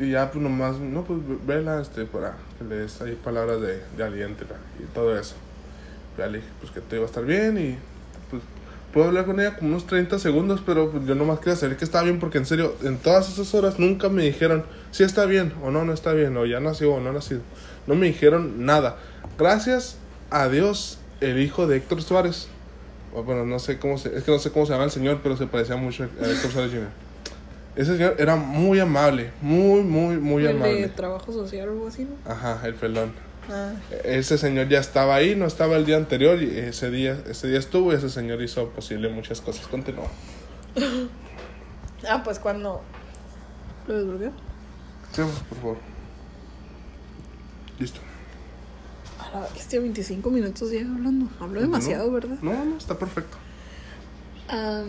[0.00, 3.82] Y ya, pues nomás, no, pues vela, este, para que le des ahí palabras de,
[3.96, 4.44] de aliento
[4.80, 5.34] y todo eso.
[6.16, 7.78] Ya le dije, pues que todo iba a estar bien y,
[8.30, 8.42] pues,
[8.92, 11.84] puedo hablar con ella como unos 30 segundos, pero pues, yo nomás quería saber que
[11.84, 15.52] estaba bien, porque en serio, en todas esas horas nunca me dijeron si está bien
[15.62, 17.40] o no, no está bien, o ya nació o no ha nacido.
[17.86, 18.96] No me dijeron nada.
[19.38, 19.98] Gracias
[20.30, 22.48] a Dios, el hijo de Héctor Suárez,
[23.24, 25.36] bueno, no sé cómo se, es que no sé cómo se llama el señor, pero
[25.36, 26.88] se parecía mucho a Héctor Suárez Jr.
[27.76, 30.80] Ese señor era muy amable, muy, muy, muy el amable.
[30.80, 32.30] de trabajo social o algo así, ¿no?
[32.30, 33.12] Ajá, el pelón.
[33.48, 33.72] Ah,
[34.04, 37.58] Ese señor ya estaba ahí, no estaba el día anterior y ese día, ese día
[37.58, 39.66] estuvo y ese señor hizo posible muchas cosas.
[39.66, 40.06] Continúa.
[42.08, 42.82] ah pues cuando
[43.86, 44.30] lo desbloqueó.
[45.12, 45.76] Sí, por favor.
[47.78, 48.00] Listo.
[49.18, 51.28] A la bestia, 25 minutos ya hablando.
[51.40, 52.36] Hablo demasiado, No, ¿verdad?
[52.42, 53.36] No, no, está perfecto.
[54.48, 54.82] Ah,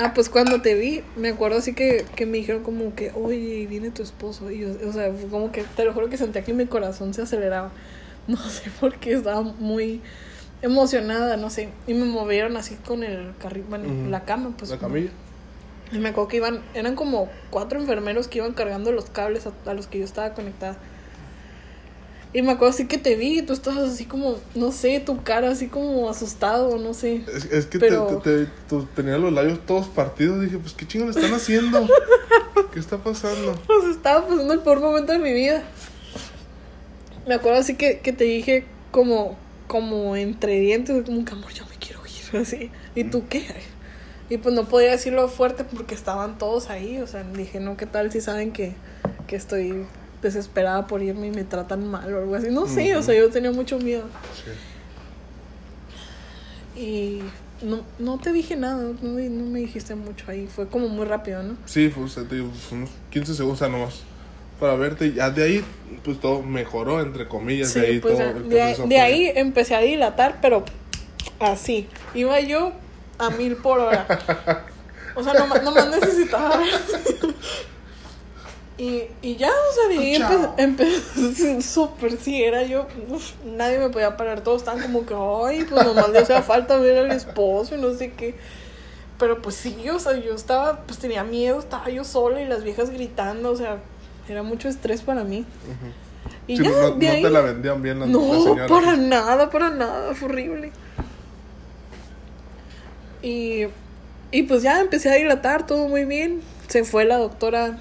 [0.00, 3.66] ah, pues cuando te vi, me acuerdo así que, que me dijeron como que, oye,
[3.66, 4.50] viene tu esposo.
[4.50, 7.22] Y yo, o sea, como que, te lo juro que sentía que mi corazón se
[7.22, 7.70] aceleraba.
[8.26, 10.00] No sé por qué, estaba muy
[10.62, 11.70] emocionada, no sé.
[11.86, 14.10] Y me movieron así con el carrito, bueno, Ujú.
[14.10, 14.70] la cama, pues.
[14.70, 15.10] la camilla.
[15.90, 19.52] Y me acuerdo que iban, eran como cuatro enfermeros que iban cargando los cables a,
[19.68, 20.76] a los que yo estaba conectada.
[22.32, 25.22] Y me acuerdo así que te vi y tú estabas así como, no sé, tu
[25.24, 27.24] cara así como asustado, no sé.
[27.34, 30.40] Es, es que Pero- te, te, te- tú tenías los labios todos partidos.
[30.40, 31.88] Dije, pues, ¿qué chingo le están haciendo?
[32.72, 33.54] ¿Qué está pasando?
[33.66, 35.64] Pues estaba pasando el peor momento de mi vida.
[37.26, 41.64] Me acuerdo así que, que te dije como, como entre dientes, como que amor, yo
[41.66, 42.70] me quiero ir, así.
[42.94, 43.44] ¿Y tú qué?
[44.28, 46.98] Y pues no podía decirlo fuerte porque estaban todos ahí.
[47.00, 48.74] O sea, dije, no, ¿qué tal si saben que,
[49.26, 49.84] que estoy
[50.22, 52.48] desesperada por irme y me tratan mal o algo así?
[52.50, 54.04] No sé, o sea, yo tenía mucho miedo.
[56.74, 56.80] Sí.
[56.80, 57.22] Y
[57.64, 60.46] no, no te dije nada, no, no me dijiste mucho ahí.
[60.46, 61.56] Fue como muy rápido, ¿no?
[61.66, 62.24] Sí, fue, fue
[62.78, 64.00] unos 15 segundos, nomás
[64.58, 65.06] para verte.
[65.08, 65.64] y Ya de ahí,
[66.04, 67.70] pues todo mejoró, entre comillas.
[67.70, 70.64] Sí, de ahí pues todo el de, ahí- de fue- ahí empecé a dilatar, pero
[71.38, 71.88] así.
[72.14, 72.72] Iba yo
[73.18, 74.06] a mil por hora.
[75.16, 76.60] O sea, nomás, nomás necesitaba.
[78.80, 80.54] Y, y ya, o sea, de ahí Chao.
[80.56, 81.60] empecé.
[81.62, 82.86] Súper, sí, era yo.
[83.10, 84.40] uf, nadie me podía parar.
[84.40, 87.92] Todos estaban como que, ay, pues nomás le hacía falta ver al esposo y no
[87.92, 88.36] sé qué.
[89.18, 92.64] Pero pues sí, o sea, yo estaba, pues tenía miedo, estaba yo sola y las
[92.64, 93.76] viejas gritando, o sea,
[94.30, 95.44] era mucho estrés para mí.
[96.46, 97.22] Y Sí, ya, no, de no ahí.
[97.22, 100.72] te la vendían bien las, No, para nada, para nada, fue horrible.
[103.22, 103.66] Y,
[104.30, 106.40] y pues ya empecé a dilatar, todo muy bien.
[106.68, 107.78] Se fue la doctora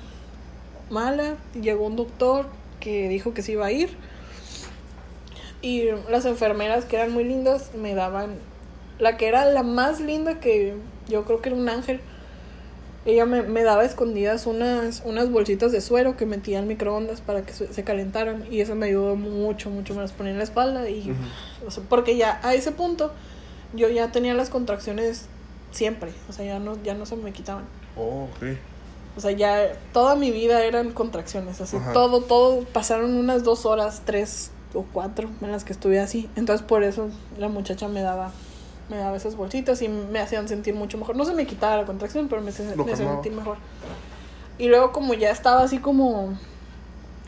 [0.89, 2.47] mala, llegó un doctor
[2.79, 3.89] que dijo que se iba a ir.
[5.61, 8.35] Y las enfermeras que eran muy lindas me daban,
[8.97, 10.75] la que era la más linda que
[11.07, 11.99] yo creo que era un ángel.
[13.05, 17.41] Ella me, me daba escondidas unas, unas bolsitas de suero que metía en microondas para
[17.41, 18.45] que se se calentaran.
[18.51, 19.93] Y eso me ayudó mucho, mucho.
[19.95, 20.89] Me las ponía en la espalda.
[20.89, 21.13] Y,
[21.65, 23.11] o sea, porque ya a ese punto
[23.73, 25.25] yo ya tenía las contracciones
[25.71, 26.11] siempre.
[26.29, 27.65] O sea, ya no, ya no se me quitaban.
[27.97, 28.57] Oh, ok.
[29.17, 31.59] O sea, ya toda mi vida eran contracciones.
[31.61, 31.93] Así, Ajá.
[31.93, 32.63] todo, todo.
[32.65, 36.29] Pasaron unas dos horas, tres o cuatro en las que estuve así.
[36.35, 38.31] Entonces, por eso la muchacha me daba
[38.89, 41.15] me daba esas bolsitas y me hacían sentir mucho mejor.
[41.15, 42.95] No se me quitaba la contracción, pero me, me hacía calmaba.
[43.13, 43.57] sentir mejor.
[44.57, 46.33] Y luego como ya estaba así como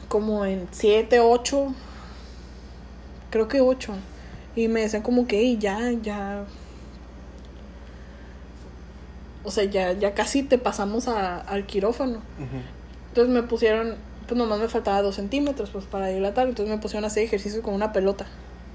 [0.07, 1.73] como en siete, ocho,
[3.29, 3.93] creo que ocho.
[4.55, 6.43] Y me decían como que "Ey, ya, ya.
[9.43, 12.17] O sea, ya, ya casi te pasamos a- al quirófano.
[12.37, 12.61] Ujú.
[13.09, 13.95] Entonces me pusieron,
[14.27, 16.47] pues nomás me faltaba dos centímetros pues para dilatar.
[16.47, 18.25] Entonces me pusieron a hacer ejercicio con una pelota.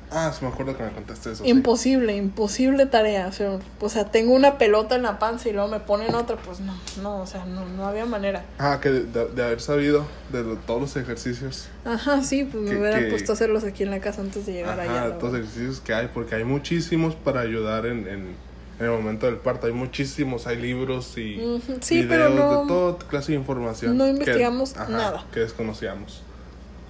[0.09, 1.43] Ah, sí me acuerdo que me contaste eso.
[1.43, 1.51] sí.
[1.51, 3.27] Imposible, imposible tarea.
[3.27, 6.37] O sea, o sea, tengo una pelota en la panza y luego me ponen otra,
[6.37, 8.45] pues no, no, o sea, no, no había manera.
[8.59, 11.67] Ah, que de, de- de haber sabido de lo- todos los ejercicios.
[11.85, 14.47] Ajá, sí, pues me Que- hubieran que- puesto a hacerlos aquí en la casa antes
[14.47, 14.93] de llegar allá.
[14.93, 18.37] Ajá, la todos los ejercicios que hay, porque hay muchísimos para ayudar en, en,
[18.79, 19.67] en el momento del parto.
[19.67, 23.97] Hay muchísimos, hay libros y sí, videos pero no- de toda clase de información.
[23.97, 25.25] no que- investigamos nada.
[25.33, 26.23] Que desconocíamos.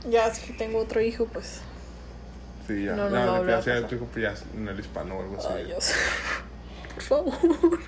[0.08, 1.60] Ya si tengo otro hijo, pues.
[2.66, 2.94] Sí, ya.
[2.96, 3.98] No, no ya, va a de que volver a hacía el pasar.
[3.98, 5.48] chico, pues ya en el hispano o algo así.
[5.54, 5.90] Ay, Dios.
[6.94, 7.78] Por favor.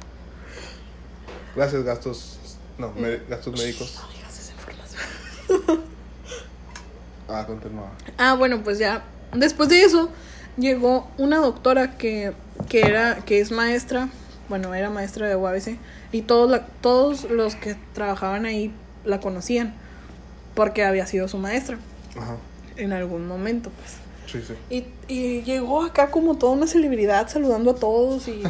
[1.57, 2.39] Gracias, gastos.
[2.77, 2.81] Mm.
[2.81, 4.01] No, me- gastos médicos.
[4.01, 5.83] No digas esa información.
[7.29, 7.91] Ah, continúa.
[8.17, 9.03] Ah, bueno, pues ya.
[9.35, 10.09] Después de eso,
[10.59, 12.33] llegó una doctora que,
[12.69, 14.09] que era, que es maestra,
[14.49, 15.79] bueno, era maestra de UABC,
[16.13, 18.73] y todos, la- todos los que trabajaban ahí
[19.05, 19.75] la conocían,
[20.55, 21.79] porque había sido su maestra
[22.17, 22.37] Ajá.
[22.77, 23.97] en algún momento, pues.
[24.31, 24.55] Sí, sí.
[24.69, 28.43] Y, y llegó acá como toda una celebridad saludando a todos y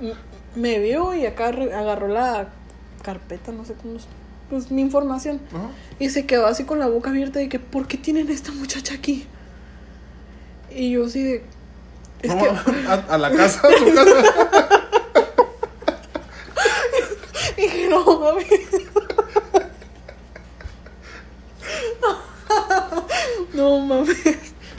[0.56, 2.48] me vio y acá agarró la
[3.02, 4.06] carpeta, no sé cómo, es,
[4.48, 5.40] pues mi información.
[5.50, 5.68] Ajá.
[5.98, 8.50] Y se quedó así con la boca abierta de que, ¿por qué tienen a esta
[8.52, 9.26] muchacha aquí?
[10.74, 11.42] Y yo así de...
[12.22, 12.48] Es No, que...
[12.88, 14.22] a, a la casa, a su casa.
[17.56, 18.44] Dije, no, mami.
[23.54, 24.16] No mames.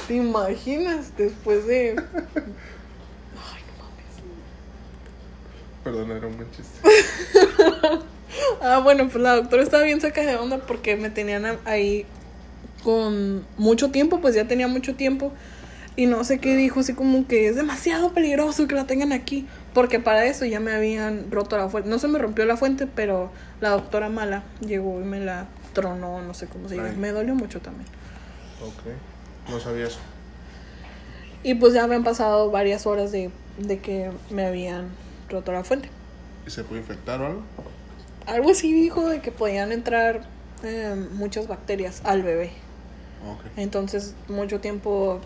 [0.08, 1.96] ¿Te imaginas después de...
[1.98, 4.14] Ay, no mames.
[5.84, 6.80] Perdón, era un buen chiste.
[8.62, 12.06] Ah, bueno, pues la doctora estaba bien saca de onda porque me tenían ahí
[12.84, 15.32] con mucho tiempo, pues ya tenía mucho tiempo.
[15.98, 19.48] Y no sé qué dijo, así como que es demasiado peligroso que la tengan aquí.
[19.74, 21.90] Porque para eso ya me habían roto la fuente.
[21.90, 23.32] No se me rompió la fuente, pero
[23.62, 26.90] la doctora mala llegó y me la tronó, no sé cómo se llama.
[26.90, 26.98] Ay.
[26.98, 27.88] Me dolió mucho también.
[28.62, 29.52] Ok.
[29.52, 29.98] No sabía eso.
[31.42, 34.90] Y pues ya habían pasado varias horas de, de que me habían
[35.30, 35.90] roto la fuente.
[36.46, 37.42] ¿Y se puede infectar o algo?
[38.28, 40.22] Algo así dijo de que podían entrar
[40.64, 42.52] eh, muchas bacterias al bebé.
[43.28, 43.46] Ok.
[43.58, 45.22] Entonces, mucho tiempo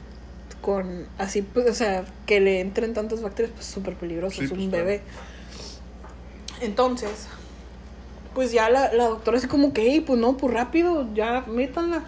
[0.55, 4.51] con así, pues, o sea, que le entren tantas bacterias, pues súper peligroso, Sí, es
[4.51, 5.01] un pues, bebé.
[6.61, 7.27] Entonces,
[8.33, 12.03] pues ya la, la doctora así como que, "Ey, pues no, pues rápido, ya métanla.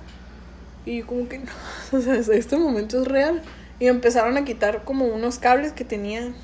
[0.86, 1.52] Y yo como que, no,
[1.98, 3.42] o sea, este momento es real.
[3.80, 6.36] Y empezaron a quitar como unos cables que tenían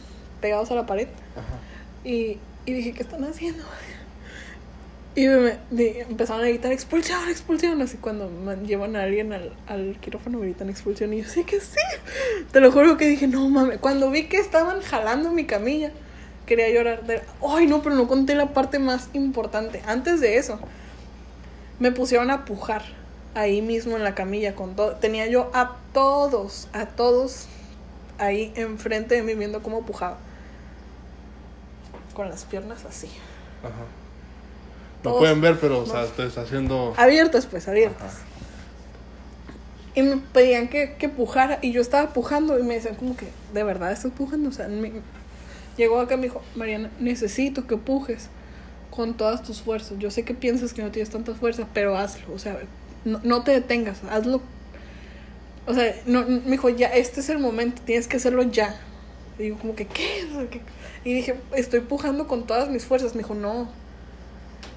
[0.41, 1.07] pegados a la pared.
[1.35, 1.59] Ajá.
[2.03, 3.63] Y, y dije, ¿qué están haciendo?
[5.19, 7.81] Y me, de- empezaron a gritar expulsión, expulsión.
[7.81, 11.11] Así cuando me llevan a alguien al, al quirófano gritan expulsión.
[11.13, 11.75] Y yo, sí que sí.
[12.53, 13.79] Te lo juro que dije, no mames.
[13.79, 15.91] Cuando vi que estaban jalando mi camilla,
[16.45, 17.03] quería llorar.
[17.05, 19.81] De, Ay, no, pero no conté la parte más importante.
[19.85, 20.57] Antes de eso,
[21.79, 22.83] me pusieron a pujar
[23.35, 24.95] ahí mismo en la camilla con todo.
[24.95, 27.47] Tenía yo a todos, a todos
[28.19, 30.17] ahí enfrente de mí viendo cómo pujaba.
[32.13, 33.09] Con las piernas así.
[33.63, 33.83] Ajá.
[35.03, 36.93] No Todos- pueden ver, pero, o sea, estás haciendo.
[36.97, 38.15] Abiertas, pues, abiertas.
[38.15, 38.23] Ajá.
[39.95, 41.59] Y me pedían que, que pujara.
[41.61, 44.49] Y yo estaba pujando y me decían como que, ¿de verdad estás pujando?
[44.49, 44.91] O sea, me-
[45.77, 48.27] llegó acá y me dijo, Mariana, necesito que pujes
[48.91, 49.97] con todas tus fuerzas.
[49.99, 52.33] Yo sé que piensas que no tienes tanta fuerza, pero hazlo.
[52.33, 52.57] O sea,
[53.05, 54.41] no, no te detengas, hazlo.
[55.65, 58.75] O sea, no, me dijo, ya, este es el momento, tienes que hacerlo ya.
[59.37, 60.27] Y digo, como que, ¿qué?
[60.31, 60.61] O sea, ¿qué?
[61.03, 63.15] Y dije, estoy pujando con todas mis fuerzas.
[63.15, 63.69] Me dijo, no.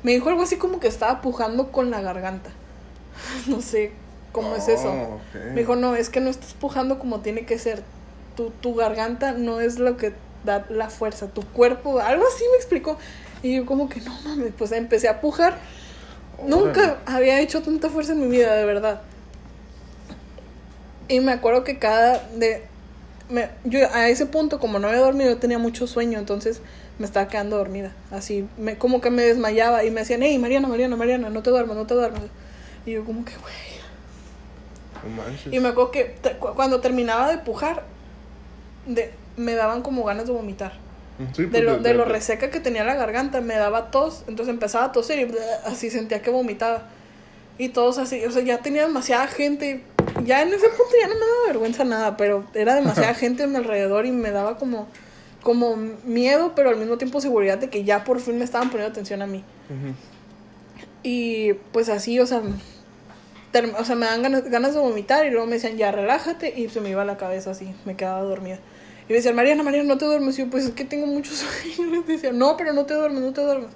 [0.02, 2.50] Me dijo algo así como que estaba pujando con la garganta.
[3.46, 3.92] No sé
[4.32, 4.90] cómo es eso.
[4.90, 5.44] Oh, ok.
[5.54, 7.82] Me dijo, no, es que no estás pujando como tiene que ser.
[8.36, 11.28] Tu, tu garganta no es lo que da la fuerza.
[11.28, 12.96] Tu cuerpo, algo así me explicó.
[13.42, 15.58] Y yo como que, no mames, pues empecé a pujar.
[16.44, 19.02] Nunca había hecho tanta fuerza en mi vida, de verdad.
[21.08, 22.18] Y me acuerdo que cada...
[22.36, 22.64] De,
[23.28, 26.60] me- yo a ese punto, como no había dormido, tenía mucho sueño, entonces
[26.98, 27.92] me estaba quedando dormida.
[28.10, 31.50] Así, me, como que me desmayaba y me decían, hey, Mariana, Mariana, Mariana, no te
[31.50, 32.22] duermas, no te duermas.
[32.86, 33.54] Y yo como que, güey.
[35.16, 35.52] No.
[35.52, 37.82] Y me acuerdo que te- cuando terminaba de pujar,
[38.86, 40.74] de, me daban como ganas de vomitar.
[41.34, 44.52] Sí, De pues, lo, de lo reseca que tenía la garganta, me daba tos, entonces
[44.52, 45.34] empezaba a toser y
[45.66, 46.84] así sentía que vomitaba.
[47.58, 49.82] Y todos así, o sea, ya tenía demasiada gente.
[50.24, 53.46] Ya en ese punto ya no me daba vergüenza nada, pero era demasiada gente a
[53.46, 54.88] mi alrededor y me daba como,
[55.42, 58.92] como miedo, pero al mismo tiempo seguridad de que ya por fin me estaban poniendo
[58.92, 59.44] atención a mí.
[61.02, 62.42] Y pues así, o sea,
[63.78, 66.68] o sea, me dan ganas, ganas de vomitar y luego me decían, ya relájate y
[66.68, 68.58] se me iba la cabeza así, me quedaba dormida.
[69.08, 70.38] Y me decían, Mariana, Mariana, no te duermes.
[70.38, 71.88] Y yo, pues es que tengo mucho sueño.
[71.88, 73.70] Y les decía, no, pero no te duermes, no te duermes.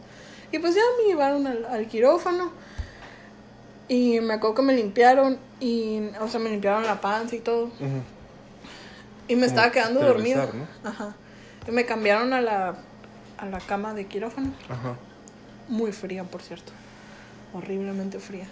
[0.52, 2.52] Y pues ya me llevaron al, al quirófano.
[3.88, 7.64] Y me acuerdo que me limpiaron y, o sea, me limpiaron la panza y todo.
[7.64, 8.02] Ujú.
[9.28, 10.48] Y me estaba quedando dormida.
[10.84, 11.14] Ajá.
[11.70, 12.76] Me cambiaron a la,
[13.38, 14.52] a la cama de quirófano.
[14.68, 14.96] Ajá.
[15.68, 16.72] Muy fría, por cierto.
[17.52, 18.46] Horriblemente fría.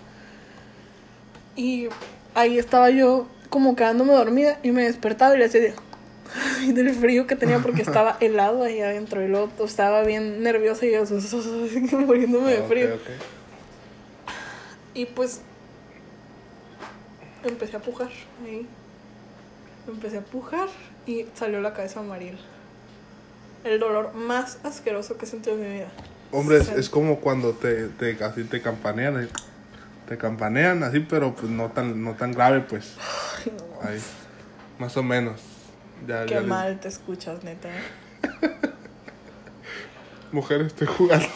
[1.57, 1.89] Y
[2.35, 5.75] ahí estaba yo como quedándome dormida y me despertaba y le hacía
[6.67, 10.93] del frío que tenía porque estaba helado ahí adentro y luego estaba bien nerviosa y
[10.93, 11.05] yo
[11.99, 12.95] muriéndome de frío.
[12.95, 13.01] ok.
[14.95, 15.43] Y pues
[17.45, 18.11] empecé a pujar
[18.45, 18.67] ahí.
[19.87, 20.69] Empecé a pujar
[21.07, 22.39] y salió la cabeza de Mariel.
[23.65, 25.89] El dolor más asqueroso que he sentido en mi vida.
[26.31, 29.29] Hombre, es, es como cuando te, te así te campanean, eh,
[30.09, 32.95] te campanean así, pero pues no tan, no tan grave, pues.
[33.39, 33.89] ay, no.
[33.89, 34.01] Ahí,
[34.79, 35.41] más o menos.
[36.07, 37.71] Ya, Qué ya mal te escuchas, neta.
[40.33, 41.27] Mujer, estoy jugando.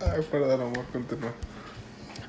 [0.00, 1.32] Ay, perdón, amor, continúa.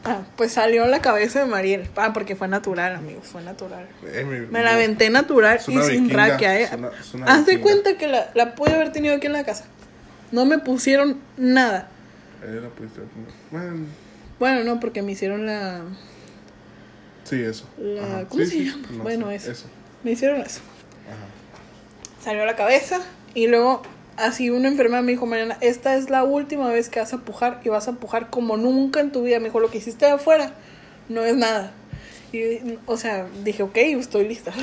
[0.05, 1.87] Ah, pues salió la cabeza de Mariel.
[1.95, 3.87] Ah, porque fue natural, amigos, fue natural.
[4.05, 6.69] Eh, mi- Me la aventé natural y sin raquia, ¿eh?
[7.25, 9.65] Haz de cuenta que la, la pude haber tenido aquí en la casa.
[10.31, 11.87] No me pusieron nada.
[12.43, 13.01] Eh, la pudiste-
[13.51, 13.85] Bueno,
[14.39, 15.81] Bueno, no, porque me hicieron la...
[17.23, 17.69] sí, eso.
[17.77, 18.25] La-.
[18.27, 18.87] ¿cómo Sí, se sí, llama?
[18.91, 19.51] no Bueno, eso.
[19.51, 19.67] Eso.
[20.03, 20.59] Me hicieron eso.
[21.07, 22.23] Ajá.
[22.23, 22.99] Salió la cabeza
[23.33, 23.83] y luego
[24.17, 27.59] así una enfermera me dijo, Mariana, esta es la última vez que vas a pujar
[27.63, 29.39] y vas a pujar como nunca en tu vida.
[29.39, 30.53] Me dijo, lo que hiciste de afuera
[31.09, 31.71] no es nada.
[32.31, 34.51] Y, o sea, dije, ok, estoy lista.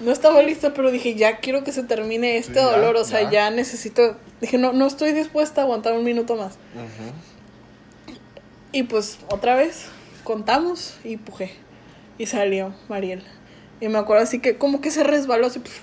[0.00, 2.94] No estaba lista, pero dije, ya quiero que se termine este Sí, ya, dolor.
[2.94, 3.30] O sea, ya.
[3.30, 4.16] ya necesito.
[4.40, 6.56] Dije, no, no estoy dispuesta a aguantar un minuto más.
[8.70, 9.86] Y pues otra vez
[10.22, 11.50] contamos y pujé.
[12.16, 13.24] Y salió Mariel.
[13.80, 15.58] Y me acuerdo así que como que se resbaló así.
[15.58, 15.80] pf,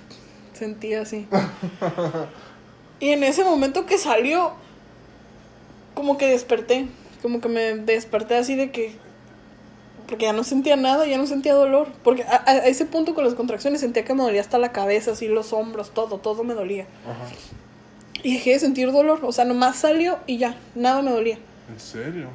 [0.54, 1.28] sentí así.
[3.00, 4.54] y en ese momento que salió,
[5.94, 6.88] como que desperté.
[7.22, 8.94] Como que me desperté así de que.
[10.08, 11.88] Porque ya no sentía nada, ya no sentía dolor.
[12.04, 15.12] Porque a, a ese punto con las contracciones sentía que me dolía hasta la cabeza,
[15.12, 16.86] así los hombros, todo, todo me dolía.
[17.06, 17.34] Ajá.
[18.22, 19.20] Y dejé de sentir dolor.
[19.24, 21.40] O sea, nomás salió y ya, nada me dolía.
[21.72, 22.28] ¿En serio?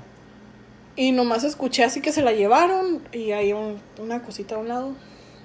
[0.97, 4.69] Y nomás escuché así que se la llevaron y hay un- una cosita a un
[4.69, 4.93] lado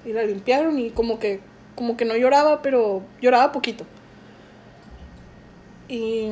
[0.04, 1.40] y la limpiaron y como que
[1.76, 3.84] como que no lloraba, pero lloraba poquito.
[5.88, 6.30] Y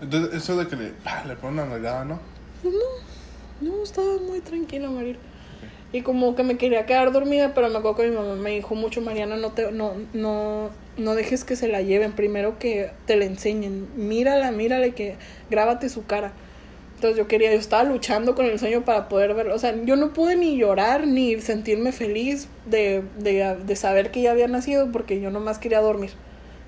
[0.00, 2.32] Entonces, eso de que le, ah, le ponen una nalgada, ¿no?
[2.62, 5.18] pues no, no, estaba muy tranquila, Mariel.
[5.92, 8.74] Y como que me quería quedar dormida, pero me acuerdo que mi mamá me dijo
[8.74, 13.16] mucho, Mariana, no te, no, no, no dejes que se la lleven, primero que te
[13.16, 15.16] la enseñen, mírala, mírale, que
[15.50, 16.32] grábate su cara.
[16.94, 19.54] Entonces yo quería, yo estaba luchando con el sueño para poder verlo.
[19.54, 24.22] O sea, yo no pude ni llorar ni sentirme feliz de, de, de saber que
[24.22, 26.10] ya había nacido porque yo nomás quería dormir.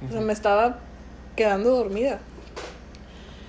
[0.06, 0.80] O sea, me estaba
[1.36, 2.20] quedando dormida.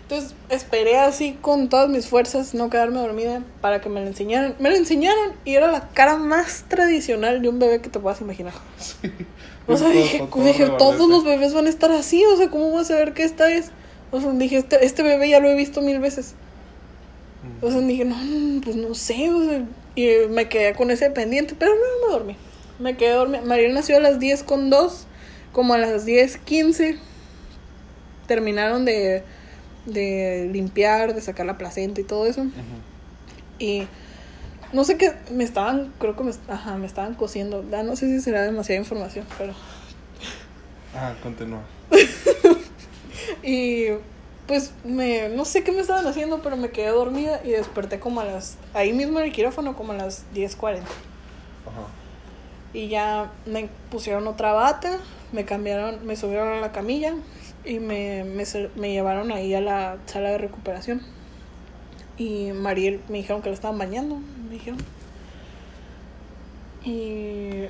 [0.03, 4.55] Entonces esperé así con todas mis fuerzas no quedarme dormida para que me la enseñaran.
[4.59, 8.21] Me la enseñaron y era la cara más tradicional de un bebé que te puedas
[8.21, 8.53] imaginar.
[8.79, 9.11] Sí.
[9.67, 12.69] O sea, dije, todo dije todos los bebés van a estar así, o sea, ¿cómo
[12.69, 13.71] voy a saber que esta es?
[14.11, 16.36] O sea, dije, este, este bebé ya lo he visto mil veces.
[17.61, 19.65] O sea, dije, no, no, pues no sé, o sea,
[19.95, 22.36] y me quedé con ese pendiente, pero no me dormí.
[22.79, 23.41] Me quedé dormida.
[23.41, 25.07] María nació a las 10 con 2,
[25.51, 26.99] como a las 10, 15.
[28.28, 29.23] Terminaron de,
[29.86, 32.45] de limpiar, de sacar la placenta y todo eso.
[33.59, 33.88] Y
[34.73, 37.63] no sé qué, me estaban, creo que me, ajá, me estaban cosiendo.
[37.69, 39.53] Ya no sé si será demasiada información, pero...
[40.95, 41.61] Ah, continúa.
[43.43, 43.88] Y
[44.47, 48.21] pues me, no sé qué me estaban haciendo, pero me quedé dormida y desperté como
[48.21, 50.80] a las, ahí mismo en el quirófano, como a las 10.40.
[50.80, 50.88] Ajá.
[52.73, 54.97] Y ya me pusieron otra bata,
[55.32, 57.13] me cambiaron, me subieron a la camilla
[57.66, 58.43] y me, me,
[58.76, 61.01] me llevaron ahí a la sala de recuperación.
[62.18, 64.80] Y Mariel me dijeron que la estaban bañando, me dijeron.
[66.84, 67.66] Y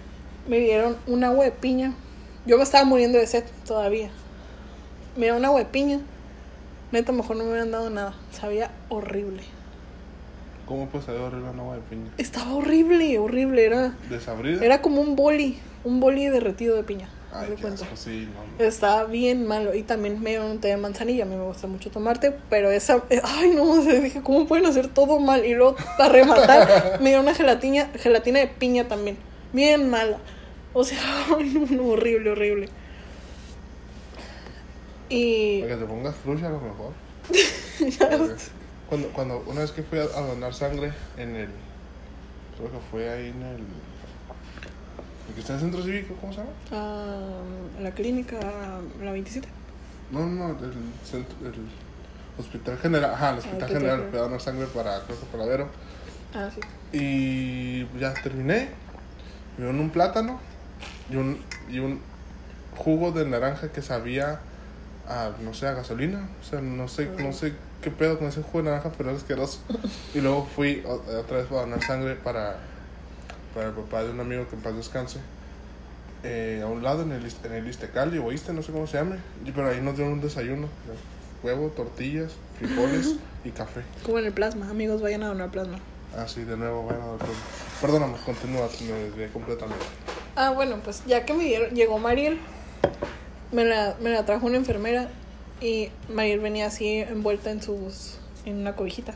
[0.48, 1.93] me dieron un agua de piña.
[2.46, 4.10] Yo me estaba muriendo de sed todavía.
[5.16, 6.00] Me dieron un agua de piña.
[6.91, 8.14] Neta, mejor no me hubieran dado nada.
[8.32, 9.43] Sabía horrible.
[10.68, 12.12] ¿Cómo puede saber horrible una agua de piña?
[12.18, 13.66] Estaba horrible, horrible.
[13.66, 14.64] Era, ¿Desabrida?
[14.64, 17.10] era como un boli, un boli derretido de piña.
[17.39, 17.83] Ay, me qué cuento.
[17.83, 18.63] asco, sí, no.
[18.65, 19.73] Estaba bien malo.
[19.73, 21.23] Y también me dieron un té de manzanilla.
[21.23, 22.33] A mí me gusta mucho tomarte.
[22.49, 23.03] Pero esa.
[23.09, 23.77] eh, Ay, no.
[23.83, 25.45] Dije, ¿cómo pueden hacer todo mal?
[25.45, 29.17] Y luego, para rematar, me dieron una gelatina, gelatina de piña también.
[29.53, 30.17] Bien mala.
[30.73, 30.99] O sea,
[31.38, 32.69] ay, no, no, horrible, horrible.
[35.09, 35.61] Y.
[35.61, 36.93] Para que te pongas fluya a lo mejor.
[38.89, 41.49] Cuando, cuando una vez que fui a donar sangre en el.
[42.57, 43.63] Creo que fue ahí en el.
[45.28, 46.51] El que está en el centro cívico, ¿cómo se llama?
[46.71, 47.41] Ah,
[47.82, 48.39] la clínica,
[49.01, 49.47] la 27.
[50.11, 50.73] No, no, el,
[51.03, 51.53] centro, el
[52.38, 53.13] hospital general.
[53.13, 54.07] Ajá, el hospital hospital general.
[54.09, 55.69] Fui a donar sangre para, creo que para Vero.
[56.34, 56.61] Ah, sí.
[56.97, 58.69] Y ya terminé.
[59.57, 60.39] Me dieron un plátano
[61.09, 62.01] y un, y un
[62.78, 64.41] jugo de naranja que sabía
[65.07, 66.28] a, no sé, a gasolina.
[66.41, 69.17] O sea, no sé, no sé qué pedo con ese jugo de naranja, pero era
[69.17, 69.59] asqueroso.
[70.13, 72.57] Y luego fui otra vez para donar sangre para,
[73.56, 75.20] para el papá de un amigo que en paz descanse.
[76.24, 78.97] Eh, a un lado en el, en el Istecali o Iste, no sé cómo se
[78.97, 79.16] llame.
[79.45, 80.68] Y, pero ahí nos dieron un desayuno.
[81.41, 83.82] Huevo, tortillas, frijoles y café.
[84.03, 84.70] Como en el plasma.
[84.70, 85.80] Amigos, vayan a donar plasma.
[86.18, 87.30] Ah, sí, de nuevo, bueno, doctor.
[87.82, 89.86] Perdóname, continúa, me desvié completamente.
[90.36, 92.39] Ah, bueno, pues ya que me dieron, llegó Mariel,
[93.51, 95.10] me la, me la trajo una enfermera
[95.62, 99.14] y Mariel venía así envuelta en sus en una cobijita.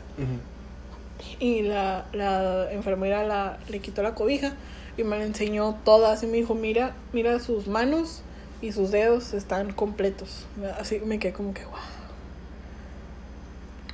[1.38, 4.54] Y la, la enfermera la, le quitó la cobija
[4.96, 8.22] y me la enseñó todas y me dijo, mira, mira sus manos
[8.60, 10.46] y sus dedos están completos.
[10.78, 11.74] Así me quedé como que, wow.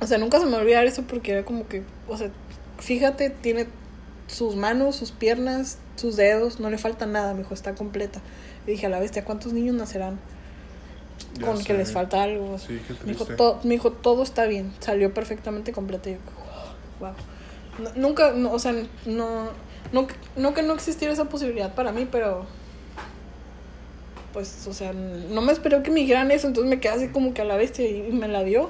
[0.01, 2.29] O sea, nunca se me va a olvidar eso porque era como que, o sea,
[2.79, 3.67] fíjate, tiene
[4.27, 8.21] sus manos, sus piernas, sus dedos, no le falta nada, me dijo, está completa.
[8.67, 10.19] Y dije, a la bestia, ¿cuántos niños nacerán
[11.39, 11.73] Ya con que sé.
[11.73, 12.59] les falta algo?
[12.59, 16.09] Sí, Me dijo, todo, me dijo, todo está bien, salió perfectamente completa.
[16.09, 16.19] Y yo,
[16.99, 17.13] wow.
[17.95, 18.73] Nunca, no, o sea,
[19.05, 19.49] no,
[19.91, 22.45] no, no que no existiera esa posibilidad para mí, pero
[24.33, 27.33] pues, o sea, no me esperó que me dijeran eso, entonces me quedé así como
[27.33, 28.69] que a la bestia y me la dio.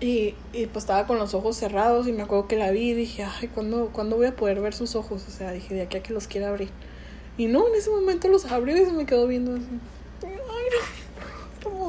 [0.00, 2.94] Y, y pues estaba con los ojos cerrados y me acuerdo que la vi y
[2.94, 5.24] dije, ay, ¿cuándo, ¿cuándo voy a poder ver sus ojos?
[5.26, 6.70] O sea, dije, de aquí a que los quiera abrir.
[7.36, 9.66] Y no, en ese momento los abrió y se me quedó viendo así.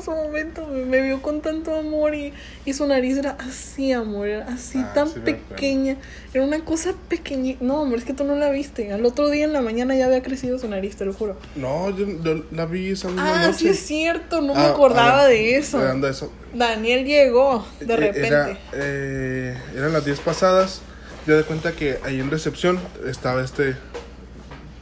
[0.02, 0.12] Hermoso.
[0.12, 2.34] momento, me, me vio con tanto amor y,
[2.66, 5.98] y su nariz era así, amor, era así Ah, tan sí pequeña.
[6.34, 7.64] Era una cosa pequeñita.
[7.64, 8.92] No, amor, es que tú no la viste.
[8.94, 11.38] Al otro día en la mañana ya había crecido su nariz, te lo juro.
[11.56, 13.58] No, yo, yo la vi esa misma Ah, noche.
[13.60, 15.80] sí es cierto, no me Ah, acordaba ah, de eso.
[16.08, 16.32] eso.
[16.54, 18.28] Daniel llegó de Eh, repente.
[18.28, 20.82] Era, eh, eran las 10 pasadas.
[21.28, 23.76] Yo de cuenta que ahí en recepción estaba este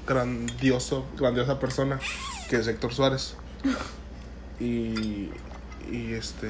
[0.08, 2.00] grandioso, grandiosa persona
[2.50, 3.36] que es Héctor Suárez.
[4.60, 5.30] Y,
[5.92, 6.50] y este.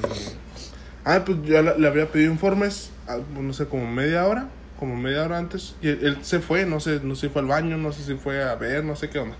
[1.04, 4.48] Ah, pues yo le, había pedido informes, ah, no sé, como media hora,
[4.78, 5.74] como media hora antes.
[5.80, 8.02] Y él, él se fue, no sé, no sé si fue al baño, no sé
[8.02, 9.36] si fue a ver, no sé qué onda.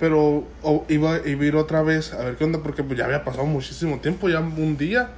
[0.00, 3.04] Pero o- iba, iba a ir otra vez a ver qué onda, porque pues ya
[3.06, 5.10] había pasado muchísimo tiempo, ya un día.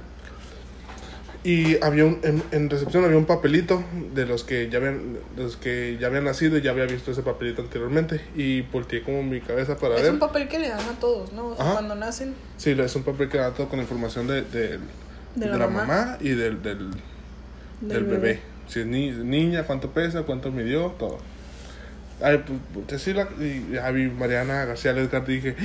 [1.45, 3.83] Y había un, en, en recepción había un papelito
[4.15, 7.11] de los que ya habían, de los que ya habían nacido y ya había visto
[7.11, 8.19] ese papelito anteriormente.
[8.35, 10.13] Y volteé como mi cabeza para es ver.
[10.13, 11.49] un papel que le dan a todos, ¿no?
[11.49, 11.73] O sea, Ajá.
[11.73, 12.33] cuando nacen.
[12.57, 14.79] Sí, es un papel que da todo con información de, de,
[15.35, 16.17] de la, mamá.
[16.19, 16.89] y del, del,
[17.79, 18.39] del bebé.
[18.67, 21.19] Si es ni, niña, cuánto pesa, cuánto midió, todo.
[22.23, 22.43] Ay,
[22.87, 25.55] pues, y Mariana García Edgar dije,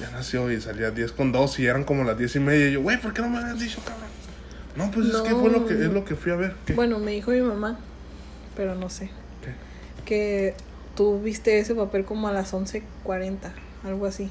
[0.00, 2.68] ya nació y salía 10 con 2 y eran como las 10 y media.
[2.70, 4.08] Y yo, güey, ¿por qué no me habías dicho, cabrón?
[4.78, 6.54] No, pues es que fue lo que, es lo que fui a ver.
[6.64, 6.72] ¿Qué?
[6.74, 7.78] Bueno, me dijo mi mamá,
[8.56, 9.10] pero no sé.
[9.44, 9.50] ¿Qué?
[10.06, 10.54] Que
[10.94, 13.36] tú viste ese papel como a las 11.40,
[13.84, 14.30] algo así.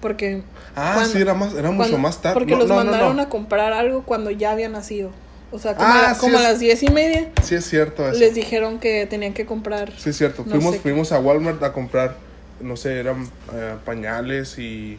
[0.00, 0.42] Porque.
[0.76, 2.34] ah, cuando- sí, era, más, era mucho cuando- más tarde.
[2.34, 5.10] Porque No, los no, mandaron a comprar algo cuando ya había nacido.
[5.50, 7.64] O sea, como, Ah, a, la- sí como a las diez y media Sí, es
[7.64, 8.20] cierto eso.
[8.20, 9.92] les dijeron que tenían que comprar.
[9.98, 10.44] Sí, es cierto.
[10.44, 12.16] Fuimos, sé fuimos a Walmart a comprar,
[12.60, 14.98] no sé, eran eh, pañales y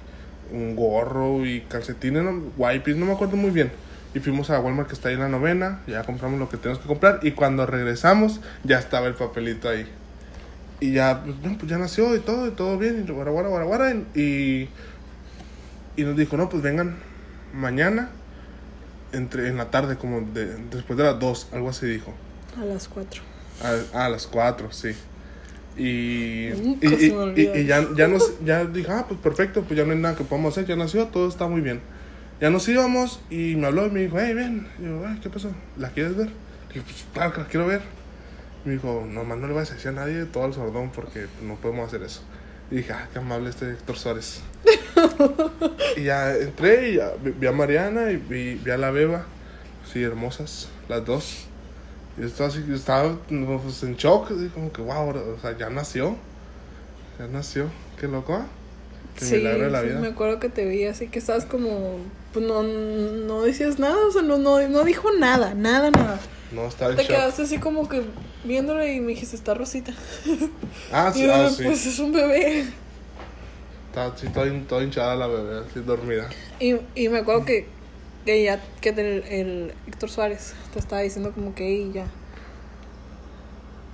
[0.52, 3.72] un gorro y calcetines, no, wipes, no me acuerdo muy bien.
[4.14, 6.82] Y fuimos a Walmart que está ahí en la novena, ya compramos lo que tenemos
[6.82, 9.88] que comprar y cuando regresamos ya estaba el papelito ahí.
[10.80, 13.66] Y ya, pues, pues ya nació y todo, y todo bien, y guara, guara, guara,
[13.66, 14.70] guara, y,
[15.98, 16.96] y nos dijo, no, pues vengan
[17.54, 18.10] mañana,
[19.12, 22.14] entre, en la tarde, como de, después de las 2, algo así dijo.
[22.60, 23.22] A las 4.
[23.94, 24.96] A, a las 4, sí.
[25.78, 26.48] Y,
[27.36, 30.16] y- y ya, ya, nos, ya dije, ah, pues perfecto, pues ya no hay nada
[30.16, 31.82] que podamos hacer, ya nació, todo está muy bien.
[32.42, 34.68] Ya nos íbamos y me habló y me dijo, hey, ven.
[34.80, 35.52] Y yo, "Ay, ¿qué pasó?
[35.78, 36.28] ¿La quieres ver?
[36.28, 37.82] Le dije, pues claro que la quiero ver.
[38.66, 41.56] Me dijo, nomás no le vas a decir a nadie todo el sordón porque no
[41.56, 42.22] podemos hacer eso.
[42.72, 44.42] Y dije, ah, qué amable este Héctor Suárez.
[45.98, 49.26] y ya entré y ya vi, a Mariana y vi, vi a la beba.
[49.92, 51.46] Sí, hermosas, las dos.
[52.18, 56.16] Y estaba así, estaba pues, en shock, como que wow, o sea, ya nació.
[57.18, 57.66] Ya nació,
[58.00, 58.46] qué loco, ¿ah?
[59.18, 60.00] Qué Sí, milagro de la sí, vida.
[60.00, 61.98] me acuerdo que te vi así que estabas como.
[62.34, 66.20] Pues no, no decías nada, o sea, no, no, no dijo nada, nada, nada.
[66.52, 67.12] No, estaba en Te shock.
[67.16, 68.04] quedaste así como que
[68.44, 69.94] viéndole y me dijiste, está Rosita.
[70.92, 71.64] Ah, Y sí, yo, ah, sí.
[71.64, 72.66] pues es un bebé.
[73.90, 76.30] Está así, toda, hin- toda hinchada la bebé, así dormida.
[76.60, 77.68] Y, y me acuerdo que,
[78.26, 82.06] que ya, que el, el Héctor Suárez te estaba diciendo como que "Ey, ya.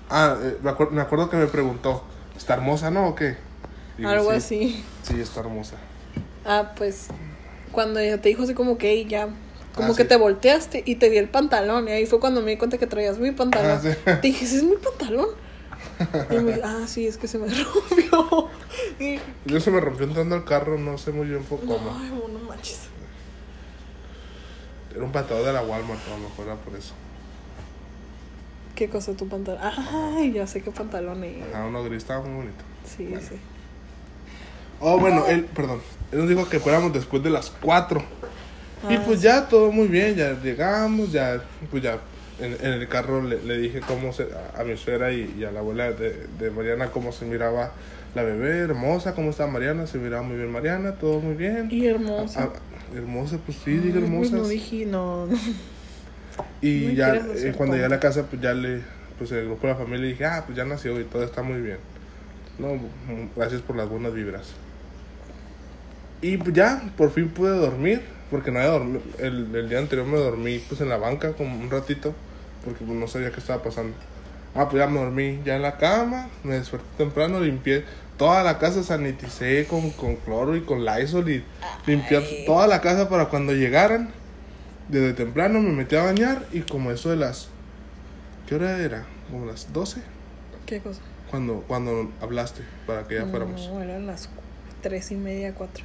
[0.09, 2.03] Ah, eh, me, acuer- me acuerdo que me preguntó,
[2.37, 3.07] ¿está hermosa, no?
[3.09, 3.37] ¿O qué?
[4.03, 4.83] Algo sí, así.
[5.03, 5.75] Sí, está hermosa.
[6.45, 7.07] Ah, pues
[7.75, 9.29] cuando ella te dijo así como que "Ey, ya.
[9.75, 10.09] Como Ah, que sí.
[10.09, 11.87] te volteaste y te vi el pantalón.
[11.87, 13.71] Y ahí fue cuando me di cuenta que traías mi pantalón.
[13.71, 13.89] Ah, sí.
[14.05, 15.27] Te dije, ¿ese es mi pantalón?
[16.31, 18.49] Y me ah, sí, es que se me rompió.
[18.99, 21.95] Y, Yo se me rompió entrando al carro, no sé muy bien por cómo.
[22.01, 22.79] ay, no manches.
[24.93, 26.93] Era un patador de la Walmart, a lo mejor era por eso.
[28.75, 29.61] ¿Qué cosa tu pantalón?
[29.61, 31.43] Ay, ya sé qué pantalón es.
[31.53, 32.63] Ah, uno gris, estaba muy bonito.
[32.85, 33.35] Sí, sí.
[34.79, 38.03] Oh, bueno, él, perdón, él nos dijo que fuéramos después de las 4.
[38.89, 41.99] y Ah, pues ya todo muy bien, ya llegamos, ya, pues ya
[42.39, 45.43] en, en el carro le, le dije cómo se, a, a mi suegra y, y
[45.45, 47.71] a la abuela de, de Mariana cómo se miraba
[48.13, 51.67] la bebé, hermosa, cómo estaba Mariana, se miraba muy bien Mariana, todo muy bien.
[51.69, 52.49] Y hermosa.
[52.95, 54.31] Hermosa, pues sí, dije Ay, hermosas.
[54.31, 55.25] No dije, no.
[55.25, 55.37] no.
[56.61, 58.81] Y ya eh, cuando llegué a la casa, pues ya le,
[59.17, 61.61] pues el grupo de la familia dije, ah, pues ya nació y todo está muy
[61.61, 61.77] bien.
[62.57, 62.79] No,
[63.35, 64.53] gracias por las buenas vibras.
[66.21, 68.01] Y pues ya, por fin pude dormir,
[68.31, 71.57] porque no había dormido, el, el día anterior me dormí pues en la banca como
[71.57, 72.13] un ratito,
[72.63, 73.95] porque pues, no sabía qué estaba pasando.
[74.55, 77.83] Ah, pues ya me dormí ya en la cama, me desperté temprano, limpié
[78.17, 81.43] toda la casa, saniticé con, con cloro y con Lysol y
[81.85, 84.09] limpié toda la casa para cuando llegaran.
[84.87, 87.49] Desde temprano me metí a bañar y como eso de las...
[88.47, 89.05] ¿Qué hora era?
[89.29, 90.01] Como las 12,
[90.67, 91.01] ¿Qué cosa?
[91.29, 93.67] cuando, cuando hablaste para que ya fuéramos.
[93.67, 94.29] No, eran las
[94.81, 95.83] tres y media, cuatro.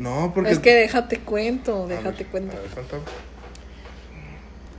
[0.00, 0.50] No, porque...
[0.50, 2.56] Es que déjate cuento, déjate ver, cuento.
[2.56, 3.02] a ver, cuéntame.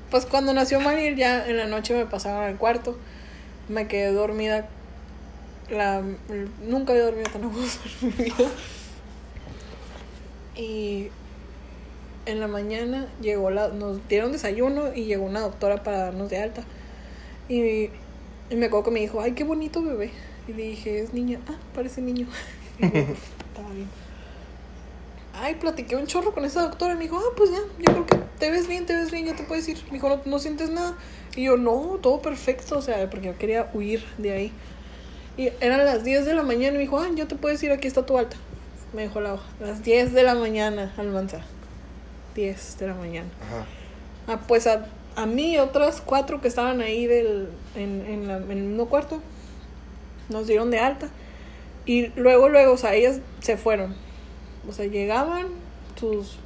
[0.09, 2.97] Pues cuando nació Mariel ya en la noche me pasaron al cuarto.
[3.69, 4.67] Me quedé dormida.
[5.69, 6.01] La,
[6.67, 8.49] nunca había dormido tan a gusto en mi vida.
[10.55, 11.09] Y
[12.25, 16.41] en la mañana llegó la, nos dieron desayuno y llegó una doctora para darnos de
[16.41, 16.63] alta.
[17.47, 17.89] Y,
[18.49, 20.09] y me acuerdo que me dijo, ay, qué bonito bebé.
[20.47, 21.39] Y le dije, es niña.
[21.47, 22.25] Ah, parece niño.
[22.81, 23.87] Estaba bien.
[25.33, 26.93] Ay, platiqué un chorro con esa doctora.
[26.93, 29.25] Y me dijo, ah, pues ya, yo creo que te ves bien, te ves bien,
[29.25, 29.77] ya te puedes ir.
[29.87, 30.95] Me dijo, no, no sientes nada.
[31.35, 32.77] Y yo, no, todo perfecto.
[32.77, 34.51] O sea, porque yo quería huir de ahí.
[35.37, 36.69] Y eran las 10 de la mañana.
[36.75, 38.35] Y me dijo, ah, ya te puedes ir, aquí está tu alta.
[38.93, 39.45] Me dejó la hoja.
[39.59, 41.39] Las 10 de la mañana, Almanza.
[42.35, 43.29] 10 de la mañana.
[43.47, 43.65] Ajá.
[44.27, 48.37] Ah, pues a, a mí y otras cuatro que estaban ahí del, en, en, la-
[48.37, 49.21] en el mismo cuarto
[50.29, 51.07] nos dieron de alta.
[51.85, 53.95] Y luego, luego, o sea, ellas se fueron.
[54.67, 55.47] O sea, llegaban
[55.99, 56.37] sus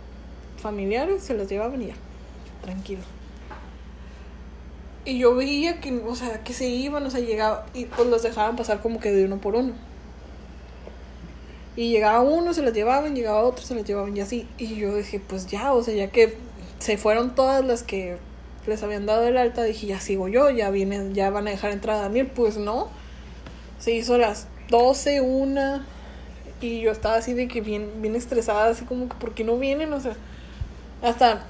[0.61, 1.95] familiares, se las llevaban y ya,
[2.63, 3.01] tranquilo.
[5.05, 8.23] Y yo veía que, o sea, que se iban, o sea, llegaba, y pues los
[8.23, 9.73] dejaban pasar como que de uno por uno.
[11.75, 14.47] Y llegaba uno, se las llevaban, llegaba otro, se las llevaban y así.
[14.57, 16.37] Y yo dije, pues ya, o sea, ya que
[16.79, 18.17] se fueron todas las que
[18.65, 21.71] les habían dado el alta, dije, ya sigo yo, ya vienen, ya van a dejar
[21.71, 22.27] entrar a Daniel.
[22.27, 22.87] Pues no.
[23.77, 25.85] Se hizo las 12, una.
[26.61, 29.57] Y yo estaba así de que bien, bien estresada, así como que, ¿por qué no
[29.57, 29.91] vienen?
[29.93, 30.15] O sea,
[31.01, 31.45] hasta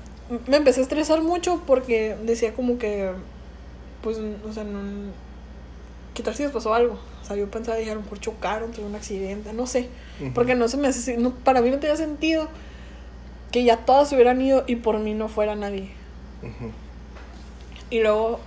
[0.47, 3.11] me empecé a estresar mucho porque decía como que,
[4.01, 4.79] pues, o sea, no.
[6.13, 6.97] ¿Qué tal si les pasó algo?
[7.21, 9.89] O sea, yo pensaba, dije, a lo mejor chocaron, tuve un accidente, no sé.
[10.33, 12.47] Porque no se me hace, no, para mí no tenía sentido
[13.51, 15.91] que ya todas se hubieran ido y por mí no fuera nadie.
[17.89, 18.39] Y luego,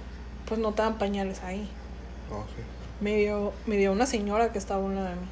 [0.46, 1.68] pues no te dan pañales ahí.
[2.30, 2.62] Oh, sí.
[3.00, 5.26] Me dio, me dio una señora que estaba a un lado de mí.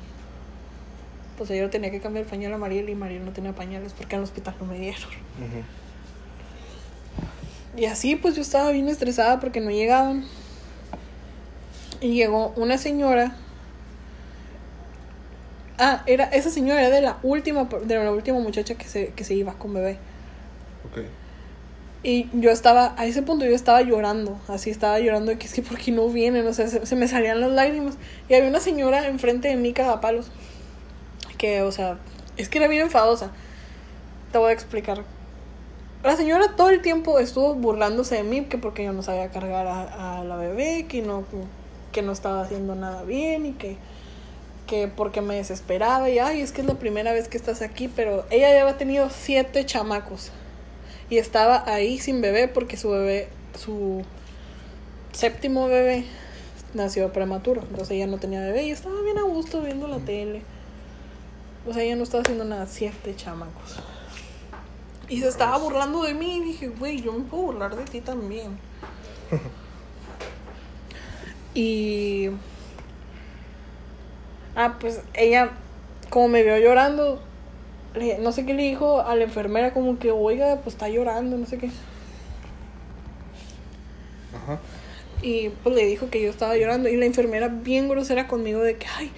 [1.36, 4.14] Pues yo tenía que cambiar el pañal a Mariel y Mariel no tenía pañales porque
[4.14, 5.02] en el hospital no me dieron.
[5.02, 5.62] Ujú.
[7.76, 10.24] Y así pues yo estaba bien estresada porque no llegaban.
[12.00, 13.36] Y llegó una señora.
[15.78, 19.24] Ah, era, esa señora era de la última, de la última muchacha que se, que
[19.24, 19.98] se iba con bebé.
[20.90, 21.04] Ok.
[22.02, 25.52] Y yo estaba, a ese punto yo estaba llorando, así estaba llorando de que es
[25.52, 27.96] que por qué no vienen, o sea, se, se me salían las lágrimas.
[28.28, 30.30] Y había una señora enfrente de mí cagapalos,
[31.36, 31.98] que, o sea,
[32.36, 33.30] es que era bien enfadosa.
[34.32, 35.04] Te voy a explicar.
[36.02, 39.66] La señora todo el tiempo estuvo burlándose de mí, que porque yo no sabía cargar
[39.66, 41.24] a, a la bebé, que no,
[41.92, 43.78] que no estaba haciendo nada bien y que,
[44.66, 47.88] que porque me desesperaba y, ay, es que es la primera vez que estás aquí,
[47.88, 50.30] pero ella ya había tenido siete chamacos
[51.08, 53.28] y estaba ahí sin bebé porque su bebé,
[53.58, 54.04] su
[55.12, 56.04] séptimo bebé
[56.74, 60.42] nació prematuro, entonces ella no tenía bebé y estaba bien a gusto viendo la tele.
[61.66, 63.76] O sea, ella no estaba haciendo nada, siete chamacos.
[65.08, 68.00] Y se estaba burlando de mí y dije, güey, yo me puedo burlar de ti
[68.00, 68.58] también.
[71.54, 72.30] y...
[74.54, 75.50] Ah, pues ella,
[76.08, 77.20] como me vio llorando,
[78.20, 81.46] no sé qué le dijo a la enfermera, como que, oiga, pues está llorando, no
[81.46, 81.70] sé qué.
[84.34, 84.58] Ajá.
[85.22, 86.88] Y pues le dijo que yo estaba llorando.
[86.88, 89.10] Y la enfermera bien grosera conmigo de que, ay,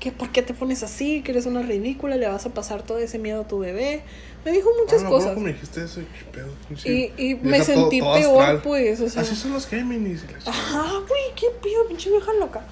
[0.00, 1.22] que ¿por qué te pones así?
[1.22, 4.02] Que eres una ridícula, le vas a pasar todo ese miedo a tu bebé.
[4.44, 5.30] Me dijo muchas Ah, no, cosas.
[5.34, 6.00] ¿cómo me dijiste eso?
[6.00, 6.48] ¿Qué pedo?
[6.84, 8.62] Y, y me sentí todo peor, astral.
[8.62, 9.22] pues, o sea.
[9.22, 10.22] Así son los Géminis.
[10.44, 12.62] Ajá, güey, qué pedo, pinche vieja loca.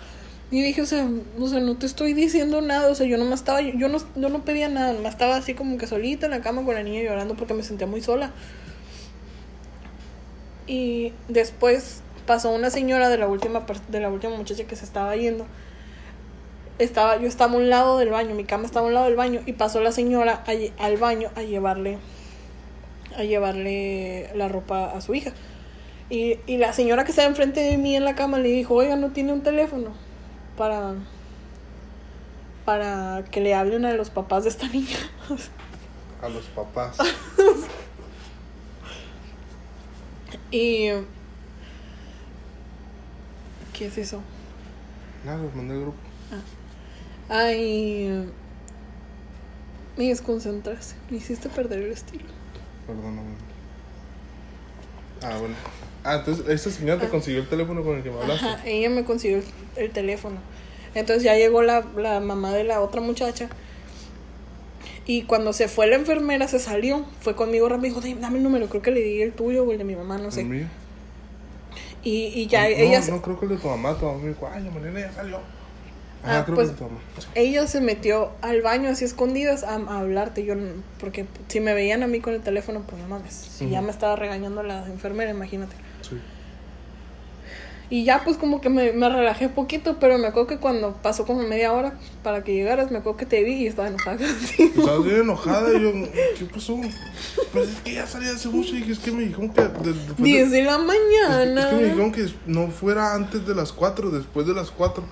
[0.51, 1.09] Y dije, o sea,
[1.41, 4.29] o sea, no te estoy diciendo nada, o sea, yo nomás estaba, yo no, yo
[4.29, 7.03] no pedía nada, nomás estaba así como que solita en la cama con la niña
[7.03, 8.31] llorando porque me sentía muy sola.
[10.67, 15.15] Y después pasó una señora de la última de la última muchacha que se estaba
[15.17, 15.47] yendo.
[16.79, 19.17] Estaba, yo estaba a un lado del baño, mi cama estaba a un lado del
[19.17, 21.99] baño y pasó la señora a al baño a llevarle
[23.17, 25.33] a llevarle la ropa a su hija.
[26.11, 28.97] Y, y la señora que estaba enfrente de mí en la cama le dijo, oiga,
[28.97, 29.91] no tiene un teléfono
[30.57, 30.95] para,
[32.65, 34.99] para que le hablen a los papás de esta niña.
[36.23, 36.97] A los papás.
[40.51, 40.89] y...
[43.75, 44.23] ¿Qué es eso?
[45.23, 45.99] Nada, los mandé al grupo.
[47.29, 48.29] Ay...
[49.97, 50.95] Me desconcentraste.
[51.11, 52.25] Me hiciste perder el estilo.
[52.87, 53.35] Perdóname.
[55.23, 55.55] Ah, bueno.
[56.03, 58.45] Ah, entonces esta señora te consiguió el teléfono con el que me hablaste.
[58.47, 59.45] Ajá, ella me consiguió el,
[59.77, 60.37] el teléfono.
[60.95, 63.49] Entonces ya llegó la, la mamá de la otra muchacha.
[65.07, 67.05] Y cuando se fue la enfermera, se salió.
[67.21, 68.01] Fue conmigo rápido.
[68.01, 68.69] Dijo, "Dame- el número.
[68.69, 70.43] Creo que le di el tuyo o el de mi mamá, no ¿El sé.
[72.03, 73.97] Y, y ya no, ella, no, creo que el de tu mamá.
[73.99, 75.39] Tu mamá me dijo, ay, la Mariana ya salió.
[76.25, 77.01] Ah, Ah, creo pues- que el de tu mamá.
[77.19, 77.27] Sí.
[77.35, 80.45] ella se metió al baño así escondidas a, a hablarte.
[80.45, 80.55] Yo,
[80.99, 83.35] porque si me veían a mí con el teléfono, pues no mames.
[83.35, 83.87] Si ya Ujú.
[83.87, 85.77] me estaba regañando la enfermera, imagínate.
[86.03, 86.17] Sí.
[87.91, 91.27] Y ya pues como que me, me relajé poquito, pero me acuerdo que cuando pasó
[91.27, 94.17] como media hora para que llegaras, me acuerdo que te vi y estaba enojada.
[94.59, 95.93] Estabas bien enojada y yo,
[96.39, 96.81] ¿qué pasó?
[97.53, 99.61] Pues es que ya salí hace mucho y dije, es que me dijeron que...
[99.61, 101.61] de- después de- 10 de la es, mañana.
[101.61, 105.05] es que me dijeron que no fuera antes de las 4, después de las 4.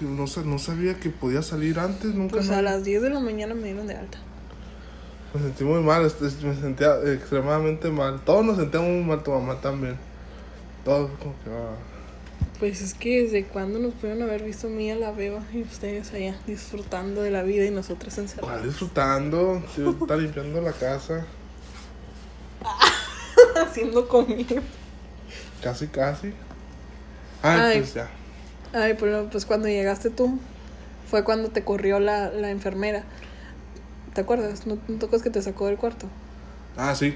[0.00, 3.02] Que No, sa- no sabía que podía salir antes, nunca Pues me- a las 10
[3.02, 4.18] de la mañana me dieron de alta.
[5.34, 8.20] Me sentí muy mal, este, me sentía extremadamente mal.
[8.24, 9.96] Todos nos sentíamos muy mal, tu mamá también.
[10.84, 11.50] Todos como que...
[11.50, 11.76] ah.
[12.58, 15.62] Pues es que desde cuando nos pudieron haber visto a mí a la beba y
[15.62, 18.64] ustedes allá disfrutando de la vida y nosotras ¿Cuál encerradas.
[18.64, 19.62] disfrutando?
[19.74, 21.24] Sí, está limpiando la casa.
[23.66, 24.60] Haciendo comida.
[25.62, 26.32] Casi, casi.
[27.42, 27.78] Ay.
[27.78, 28.10] pues ya.
[28.72, 30.38] Ay, pero pues cuando llegaste tú,
[31.08, 33.04] fue cuando te corrió la, la enfermera.
[34.14, 34.66] ¿Te acuerdas?
[34.66, 36.06] ¿No, ¿No acuerdas que te sacó del cuarto?
[36.76, 37.14] Ah, sí.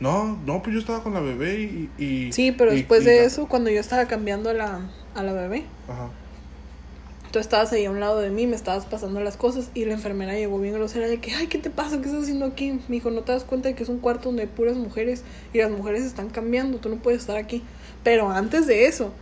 [0.00, 1.90] No, no, pues yo estaba con la bebé y...
[2.04, 4.80] y Sí, pero y- después y de la- eso, cuando yo estaba cambiando a la,
[5.14, 6.10] a la bebé, Ajá.
[7.32, 9.94] tú estabas ahí a un lado de mí, me estabas pasando las cosas y la
[9.94, 11.98] enfermera llegó bien grosera de que, ay, ¿qué te pasa?
[12.00, 12.72] ¿Qué estás haciendo aquí?
[12.88, 15.22] Me dijo, ¿no te das cuenta de que es un cuarto donde hay puras mujeres
[15.54, 16.78] y las mujeres están cambiando?
[16.78, 17.62] Tú no puedes estar aquí.
[18.04, 19.12] Pero antes de eso,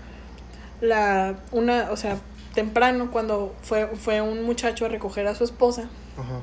[0.80, 2.18] la, una, o sea,
[2.54, 6.40] temprano, cuando fue, fue un muchacho a recoger a su esposa, Ajá.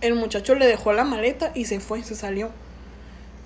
[0.00, 2.50] el muchacho le dejó la maleta y se fue, se salió.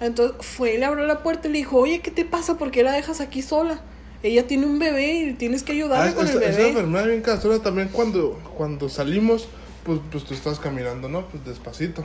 [0.01, 2.59] Entonces fue y le abrió la puerta y le dijo, oye, ¿qué te pasa?
[2.59, 3.81] ¿Por qué la dejas aquí sola?
[4.25, 6.69] Ella tiene un bebé y tienes que ayudarle Ah, con esa, el esa bebé.
[6.71, 9.49] enfermera bien castrona también cuando, cuando salimos,
[9.85, 11.27] pues, pues tú estás caminando, ¿no?
[11.27, 12.05] Pues despacito.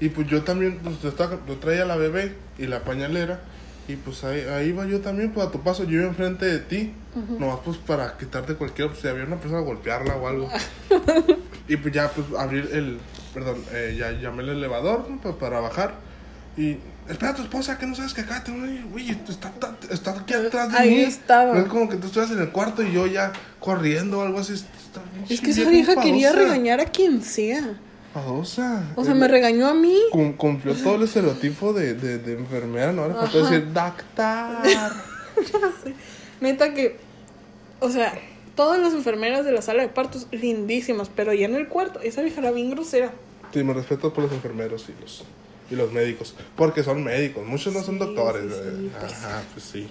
[0.00, 3.40] Y pues yo también, pues yo, estaba, yo traía la bebé y la pañalera.
[3.88, 6.58] Y pues ahí, ahí iba yo también, pues a tu paso, yo iba enfrente de
[6.60, 6.92] ti.
[7.38, 10.48] Nomás pues para quitarte cualquier, pues, si había una persona golpearla o algo.
[11.68, 12.98] y pues ya pues abrir el,
[13.34, 15.20] perdón, eh, ya llamé el elevador ¿no?
[15.20, 15.94] Pues, para bajar.
[16.56, 16.76] Y
[17.08, 18.64] espera a tu esposa, que no sabes que acá tengo.
[18.92, 21.00] Uy, está, está, está aquí atrás de Ahí mí.
[21.00, 21.54] estaba.
[21.54, 24.40] No es como que tú estuvieras en el cuarto y yo ya corriendo o algo
[24.40, 24.54] así.
[24.54, 27.76] Está Es que esa vieja quería regañar a quien sea.
[28.14, 29.96] O sea, me regañó a mí.
[30.10, 33.02] cum- Cumplió todo el estereotipo de, de, de enfermera, ¿no?
[33.02, 34.92] Ahora faltó decir doctor.
[36.40, 36.96] Neta que,
[37.80, 38.18] o sea,
[38.56, 42.22] todas las enfermeras de la sala de partos, lindísimas, pero ya en el cuarto, esa
[42.22, 43.12] vieja era bien grosera.
[43.52, 45.24] sí, me respeto por los enfermeros y los,
[45.70, 46.34] y los médicos.
[46.56, 48.52] Porque son médicos, muchos no son Sí, doctores.
[48.52, 49.12] sí, sí, pues.
[49.12, 49.88] Ajá, pues sí.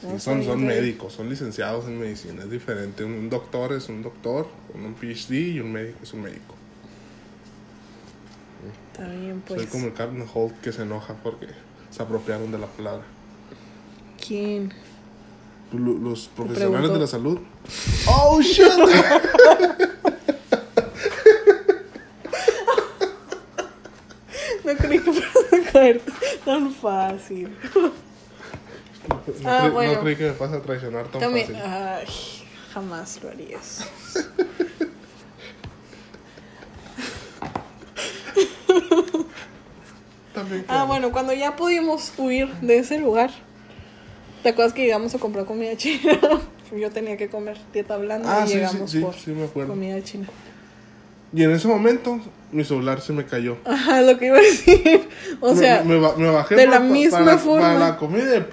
[0.00, 3.04] Sí, No, son, son médicos, son licenciados en medicina, es diferente.
[3.04, 6.54] Un doctor es un doctor, un PhD y un médico es un médico.
[8.92, 9.68] Está bien, Soy pues.
[9.70, 11.46] como el Captain Holt que se enoja porque
[11.90, 13.04] se apropiaron de la palabra.
[14.26, 14.72] ¿Quién?
[15.72, 17.38] Lo- Los profesionales de la salud.
[18.06, 18.66] ¡Oh, shit!
[24.64, 26.12] No creí que fueras a caerte
[26.44, 27.56] tan fácil.
[27.74, 27.92] No,
[29.44, 29.92] Ah, cre- bueno.
[29.94, 31.62] no creí que me vas a traicionar tan También, fácil.
[31.64, 32.06] ay,
[32.72, 33.84] jamás lo harías.
[40.34, 43.30] También Ah, bueno, cuando ya pudimos huir de ese lugar,
[44.42, 46.18] ¿te acuerdas que llegamos a comprar comida china?
[46.76, 49.72] Yo tenía que comer dieta blanda Ah, y sí, llegamos sí, por sí, me acuerdo.
[49.72, 50.26] comida china.
[51.34, 52.18] Y en ese momento,
[52.50, 53.58] mi celular se me cayó.
[53.64, 55.06] Ajá, lo que iba a decir.
[55.40, 57.60] O Me- sea, me, ba- me bajé de la pa- misma para, forma.
[57.60, 58.46] Para la comida y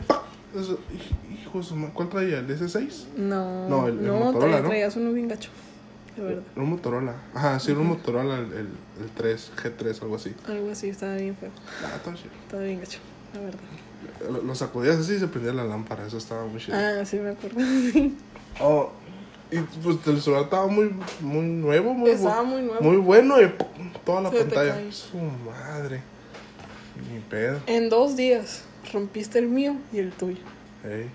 [1.44, 1.62] hijo
[1.94, 2.40] ¿Cuál traía?
[2.40, 3.06] ¿El S6?
[3.18, 4.70] no, No, el- el no, Motorola, traía- ¿no?
[4.70, 5.50] traías uno bien gacho.
[6.20, 6.44] De verdad.
[6.54, 7.16] Era un Motorola.
[7.34, 8.68] Ajá, sí, era un Motorola, el, el,
[9.02, 10.34] el 3, G3, algo así.
[10.48, 11.50] Algo así, estaba bien feo.
[11.84, 12.30] Ah, estaba chido.
[12.46, 13.00] Estaba bien gacho,
[13.34, 13.60] la verdad.
[14.32, 16.78] Lo, lo sacudías así y se prendía la lámpara, eso estaba muy chido.
[16.78, 17.58] Ah, sí, me acuerdo.
[18.62, 18.92] Oh,
[19.52, 22.82] y pues el celular estaba muy, muy nuevo, muy, Estaba muy nuevo.
[22.82, 23.68] muy bueno y ¡pum!
[24.06, 24.92] toda la Se pantalla.
[24.92, 26.02] Su madre.
[27.10, 27.60] Ni pedo.
[27.68, 30.42] En dos días rompiste el mío y el tuyo.
[30.84, 31.10] Ey.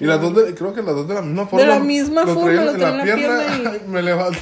[0.00, 1.66] Y las dos, de, creo que las dos de la misma forma.
[1.66, 4.38] la misma forma, traía lo traía en la pierna y- me levanté.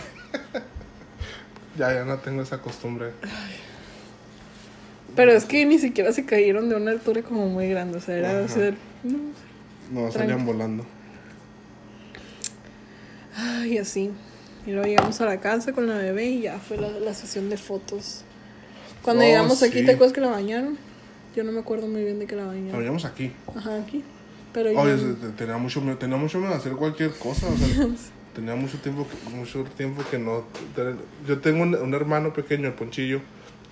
[1.78, 3.10] ya, ya no tengo esa costumbre.
[5.16, 7.98] Pero es que ni siquiera se cayeron de una altura como muy grande.
[7.98, 8.74] O sea, era así de-
[9.04, 9.18] no,
[10.06, 10.84] No, salían volando.
[13.36, 14.10] Ay, así.
[14.66, 17.50] Y luego llegamos a la casa con la bebé y ya fue la, la sesión
[17.50, 18.22] de fotos.
[19.02, 19.84] Cuando Oh, llegamos aquí, sí.
[19.84, 20.78] ¿te acuerdas que la bañaron?
[21.36, 22.78] Yo no me acuerdo muy bien de que la Lo bañaron.
[22.78, 23.32] veíamos aquí.
[23.54, 24.02] Ajá, aquí.
[24.54, 24.70] Pero.
[24.80, 27.88] Oye, te- tenía mucho miedo, tenía mucho miedo de hacer cualquier cosa, o sea,
[28.34, 30.44] tenía mucho tiempo que, mucho tiempo que no
[31.28, 33.20] yo tengo un, un hermano pequeño, el Ponchillo,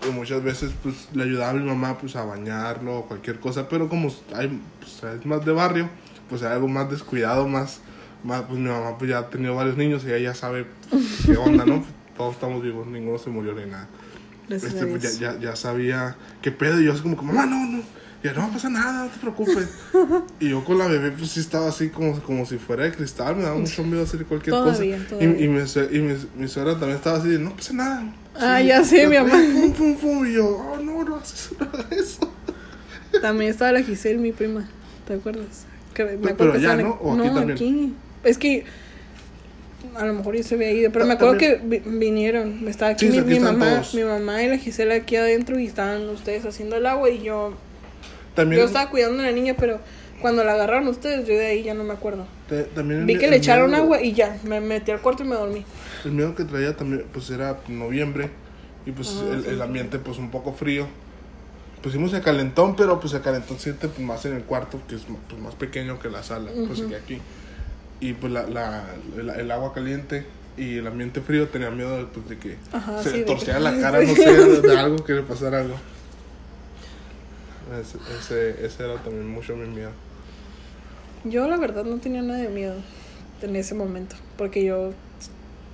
[0.07, 3.69] y muchas veces pues le ayudaba a mi mamá pues a bañarlo o cualquier cosa,
[3.69, 5.89] pero como hay pues, es más de barrio,
[6.29, 7.81] pues hay algo más descuidado, más
[8.25, 11.23] más pues mi mamá pues ya ha tenido varios niños y ella ya sabe pues,
[11.27, 11.85] qué onda, ¿no?
[12.17, 13.89] Todos estamos vivos, ninguno se murió ni nada.
[14.49, 17.65] Este, pues, ya, ya, ya sabía qué pedo y yo así como que mamá no,
[17.67, 17.83] no,
[18.23, 19.69] Y ya, no pasa nada, no te preocupes.
[20.41, 23.35] y yo con la bebé, pues sí estaba así como, como si fuera de cristal,
[23.37, 25.09] me daba mucho miedo hacer cualquier Todavía, cosa.
[25.09, 25.41] todavía.
[25.41, 28.15] Y, y, mi, y mi, mi suegra también estaba así, de, no pasa nada.
[28.39, 29.31] Ah, ya sé, mi mamá.
[29.33, 30.27] Pum, pum, pum.
[30.27, 32.31] Y yo, oh, no, no haces no hagas eso.
[33.21, 34.69] También estaba la Giselle, mi prima.
[35.07, 35.67] ¿Te acuerdas?
[35.93, 36.99] Que me Pero acuerdo que allá, estaban ¿no?
[37.03, 37.51] ¿O aquí también?
[37.51, 37.95] aquí.
[38.25, 38.65] Es que
[39.97, 42.67] a lo mejor yo se había ido, pero me acuerdo que vi- vinieron.
[42.69, 43.95] Estaba aquí Sí, mi, aquí mi están mamá, todos.
[43.95, 47.55] mi mamá y la Gisela aquí adentro y estaban ustedes haciendo el agua y yo
[48.35, 49.79] También, yo estaba cuidando a la niña, pero
[50.21, 52.27] cuando la agarraron ustedes, yo de ahí ya no me acuerdo.
[52.49, 55.23] te- también el Vi que le echaron miedo- agua y ya, me metí al cuarto
[55.25, 55.65] y me dormí.
[56.05, 58.31] El miedo que traía también, pues era noviembre
[58.87, 59.49] y pues Ah, el, sí.
[59.51, 60.87] el ambiente pues un poco frío.
[61.83, 65.03] Pusimos el calentón, pero pues el calentón siente pues, más en el cuarto, que es
[65.29, 67.19] pues, más pequeño que la sala, pues que aquí.
[68.01, 68.85] Y pues la, la,
[69.19, 70.25] el, el agua caliente
[70.57, 73.59] y el ambiente frío tenía miedo de, pues, de que Ajá, se sí, de torciera
[73.59, 75.75] que- la cara, no sé, de, de algo, que le pasara algo.
[77.81, 79.91] Ese, ese, ese era también mucho mi miedo.
[81.25, 82.75] Yo la verdad no tenía nada de miedo
[83.43, 84.93] en ese momento, porque yo,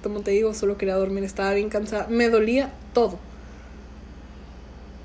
[0.03, 3.19] como te digo, solo quería dormir, estaba bien cansada, me dolía todo.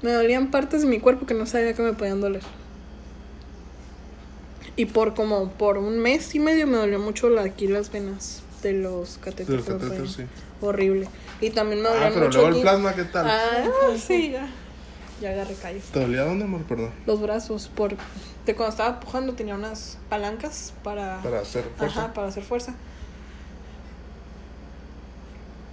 [0.02, 2.42] Me dolían partes de mi cuerpo que no sabía que me podían doler.
[4.76, 8.44] Y por como por un mes y medio me dolió mucho la, aquí las venas
[8.62, 9.66] de los catéteres.
[10.16, 10.24] sí.
[10.62, 11.08] Horrible.
[11.42, 13.28] Y también me dolía Ah, pero mucho luego el plasma, ¿qué tal?
[13.30, 13.66] Ah,
[13.98, 14.48] sí, ya.
[15.24, 15.84] Ya agarré callos.
[15.86, 16.64] ¿Te dolía dónde, amor?
[16.64, 16.90] Perdón.
[17.06, 17.96] Los brazos, por
[18.46, 22.00] de cuando estaba pujando tenía unas palancas para Para hacer fuerza.
[22.02, 22.74] Ajá, para hacer fuerza.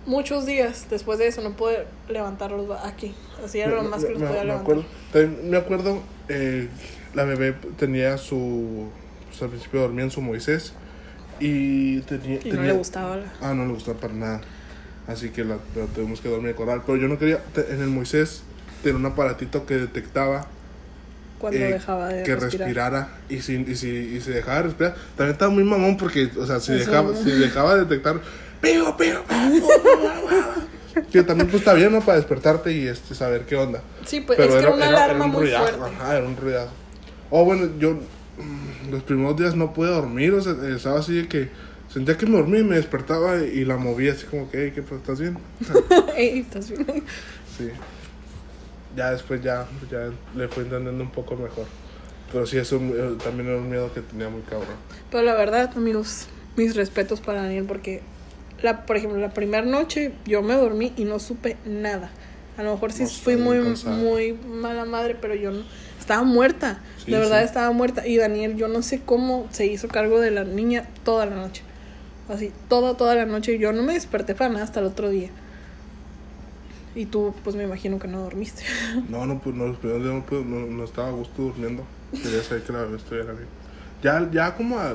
[0.06, 3.12] Muchos días después de eso no pude levantarlos aquí.
[3.44, 4.78] Así era lo más que los me, podía me levantar.
[5.12, 6.68] acuerdo, me acuerdo eh,
[7.14, 8.88] la bebé tenía su
[9.28, 10.74] pues, al principio dormía en su Moisés
[11.40, 13.32] y tenía, Y no tenía- le gustaba la...
[13.40, 14.40] ah no le gustaba para nada
[15.08, 18.42] así que la, la tuvimos que dormir con pero yo no quería en el Moisés
[18.82, 20.46] tenía un aparatito que detectaba
[21.38, 22.66] cuando eh, dejaba de que respirar.
[22.68, 26.30] respirara y si, y si y si dejaba de respirar también estaba muy mamón porque
[26.38, 27.16] o sea si Eso, dejaba ¿no?
[27.16, 28.20] si dejaba de detectar
[28.60, 29.22] pío pío
[31.12, 34.38] que también pues está bien no para despertarte y este saber qué onda Sí, pues
[34.38, 35.96] es que era una alarma un muy ruidazo, fuerte.
[35.96, 36.70] Ajá, era un ruidazo.
[37.30, 41.28] Oh, bueno, yo mm, los primeros días no pude dormir, o sea, estaba así de
[41.28, 41.48] que
[41.92, 44.82] sentía que me dormí y me despertaba y la movía así como que, "Ey, ¿qué
[44.82, 44.96] pasa?
[44.96, 45.38] ¿Estás bien?
[46.16, 47.04] Ey, ¿estás bien?
[47.56, 47.70] Sí.
[48.96, 51.66] Ya después ya, ya le fui entendiendo un poco mejor.
[52.32, 54.76] Pero sí, eso eh, también era un miedo que tenía muy cabrón.
[55.10, 56.26] Pero la verdad, amigos,
[56.56, 58.02] mis respetos para Daniel porque,
[58.62, 62.10] la, por ejemplo, la primera noche yo me dormí y no supe nada.
[62.56, 63.96] A lo mejor sí No, fui muy, cansada.
[63.96, 65.62] muy mala madre, pero yo no,
[65.98, 66.80] estaba muerta.
[67.04, 67.46] Sí, de verdad sí.
[67.46, 68.06] estaba muerta.
[68.06, 71.62] Y Daniel, yo no sé cómo se hizo cargo de la niña toda la noche.
[72.28, 73.58] Así, toda, toda la noche.
[73.58, 75.30] Yo no me desperté para nada hasta el otro día.
[76.94, 78.62] Y tú, pues me imagino que no dormiste.
[79.08, 81.84] No, no, pues no, los primeros días no, pude- no, no estaba a gusto durmiendo.
[82.12, 83.46] Quería saber que la bebé estuviera bien.
[84.02, 84.94] Ya, ya como a,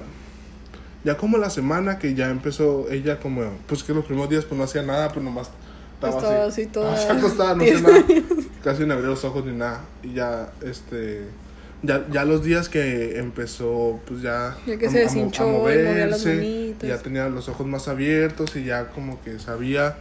[1.04, 4.58] ya como la semana que ya empezó ella como, pues que los primeros días pues
[4.58, 5.50] no hacía nada, pues nomás
[5.94, 6.62] estaba, Estaba así.
[6.64, 8.04] así toda acostada, no hacía nada.
[8.64, 9.82] Casi no abría los ojos ni nada.
[10.04, 11.28] Y ya, este,
[11.84, 14.58] ya, ya los días que empezó, pues ya...
[14.66, 16.76] Ya que a- se deshinchó a y movía las moverse.
[16.82, 19.98] Ya tenía los ojos más abiertos y ya como que sabía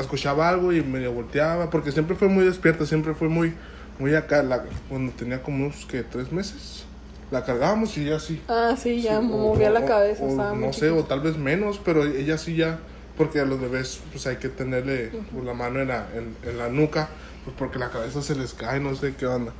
[0.00, 3.54] escuchaba algo y medio volteaba, porque siempre fue muy despierta, siempre fue muy,
[3.98, 6.84] muy acá, la, cuando tenía como unos, que tres meses,
[7.30, 8.40] la cargábamos y ella sí.
[8.48, 10.24] Ah, sí, ya sí, o- movía o- la cabeza.
[10.24, 11.08] o muy no sé, o chiquita.
[11.08, 12.78] tal vez menos, pero ella sí ya,
[13.16, 16.58] porque a los bebés pues hay que tenerle pues, la mano en la, en, en
[16.58, 17.08] la nuca,
[17.44, 19.52] pues porque la cabeza se les cae, no sé qué onda.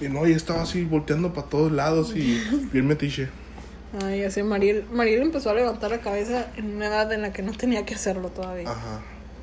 [0.00, 2.40] Y no, ella estaba así volteando para todos lados y
[2.72, 3.28] bien metiche.
[4.04, 7.42] Ay, así Mariel, Mariel empezó a levantar la cabeza en una edad en la que
[7.42, 8.68] no tenía que hacerlo todavía.
[8.70, 9.00] Ajá.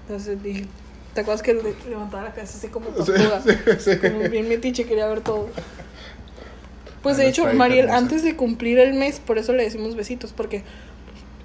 [0.08, 0.66] Entonces dije,
[1.14, 3.42] ¿te acuerdas que le- levantaba la cabeza así como tortuga?
[3.46, 3.98] sí, sí.
[3.98, 5.50] Como bien metiche, quería ver todo.
[7.02, 10.64] Pues de hecho, Mariel, antes de cumplir el mes, por eso le decimos besitos, porque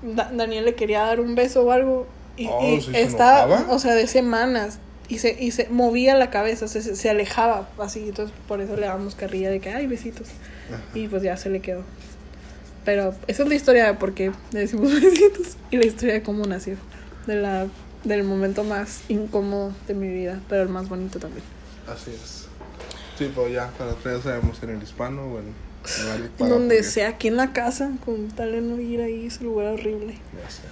[0.02, 2.06] Da- Daniel le quería dar un beso o algo
[2.36, 3.74] y, Oh, y ¿sí se estaba, enojaba?
[3.74, 4.78] o sea, de semanas.
[5.08, 8.76] Y se, y se movía la cabeza, se, se- se alejaba así, entonces por eso
[8.76, 10.28] le damos carrilla de que, ay, besitos.
[10.72, 10.80] Ajá.
[10.94, 11.82] Y pues ya se le quedó.
[12.84, 16.22] Pero esa es la historia de por qué le decimos besitos y la historia de
[16.22, 16.76] cómo nació.
[17.26, 17.66] De la,
[18.08, 21.44] del momento más incómodo de mi vida, pero el más bonito también.
[21.86, 22.46] Así es.
[23.18, 26.76] Sí, pues ya, para ya sabemos en el hispano o en, en algo para- Donde
[26.76, 30.14] porque- sea, aquí en la casa, con tal de no ir ahí, ese lugar horrible.
[30.42, 30.62] Ya sé.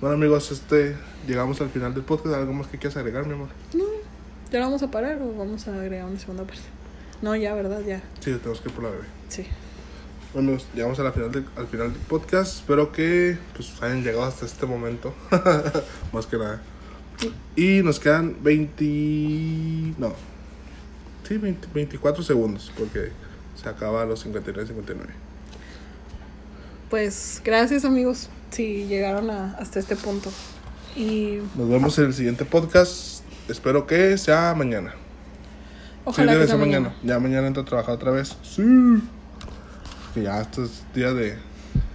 [0.00, 0.96] Bueno amigos, este
[1.26, 2.36] llegamos al final del podcast.
[2.36, 3.48] ¿Algo más que quieras agregar, mi amor?
[4.50, 6.62] ¿Ya lo vamos a parar o vamos a agregar una segunda parte?
[7.20, 7.80] No, ya, ¿verdad?
[7.84, 8.00] Ya.
[8.20, 9.04] Sí, tenemos que ir por la bebé.
[9.28, 9.44] Sí.
[10.34, 12.56] Bueno, llegamos a la final del- al final del podcast.
[12.60, 15.14] Espero que pues, hayan llegado hasta este momento.
[16.12, 16.60] más que nada.
[17.56, 19.94] Y nos quedan 20...
[19.98, 20.12] No.
[21.26, 23.10] Sí, 20 24 segundos, porque
[23.60, 25.12] se acaba a los 59, 59.
[26.90, 30.30] Pues gracias amigos si llegaron a- hasta este punto.
[30.96, 33.22] Y Nos vemos en el siguiente podcast.
[33.48, 34.94] Espero que sea mañana.
[36.04, 36.88] ojalá sí, que sea mañana.
[36.90, 37.02] mañana.
[37.02, 38.36] Ya mañana entro a trabajar otra vez.
[38.42, 38.62] Sí.
[40.14, 41.36] Que ya esto es día de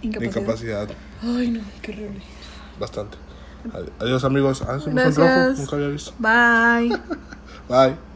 [0.02, 0.42] de Incapacidad.
[0.42, 0.90] incapacidad.
[1.22, 2.22] Ay no, qué horrible.
[2.80, 3.18] Bastante.
[3.74, 4.62] Adi- Adiós amigos.
[4.62, 5.18] Ah, Gracias.
[5.18, 5.60] rojo.
[5.62, 6.14] Nunca había visto.
[6.20, 6.90] Bye.
[7.70, 8.13] Bye.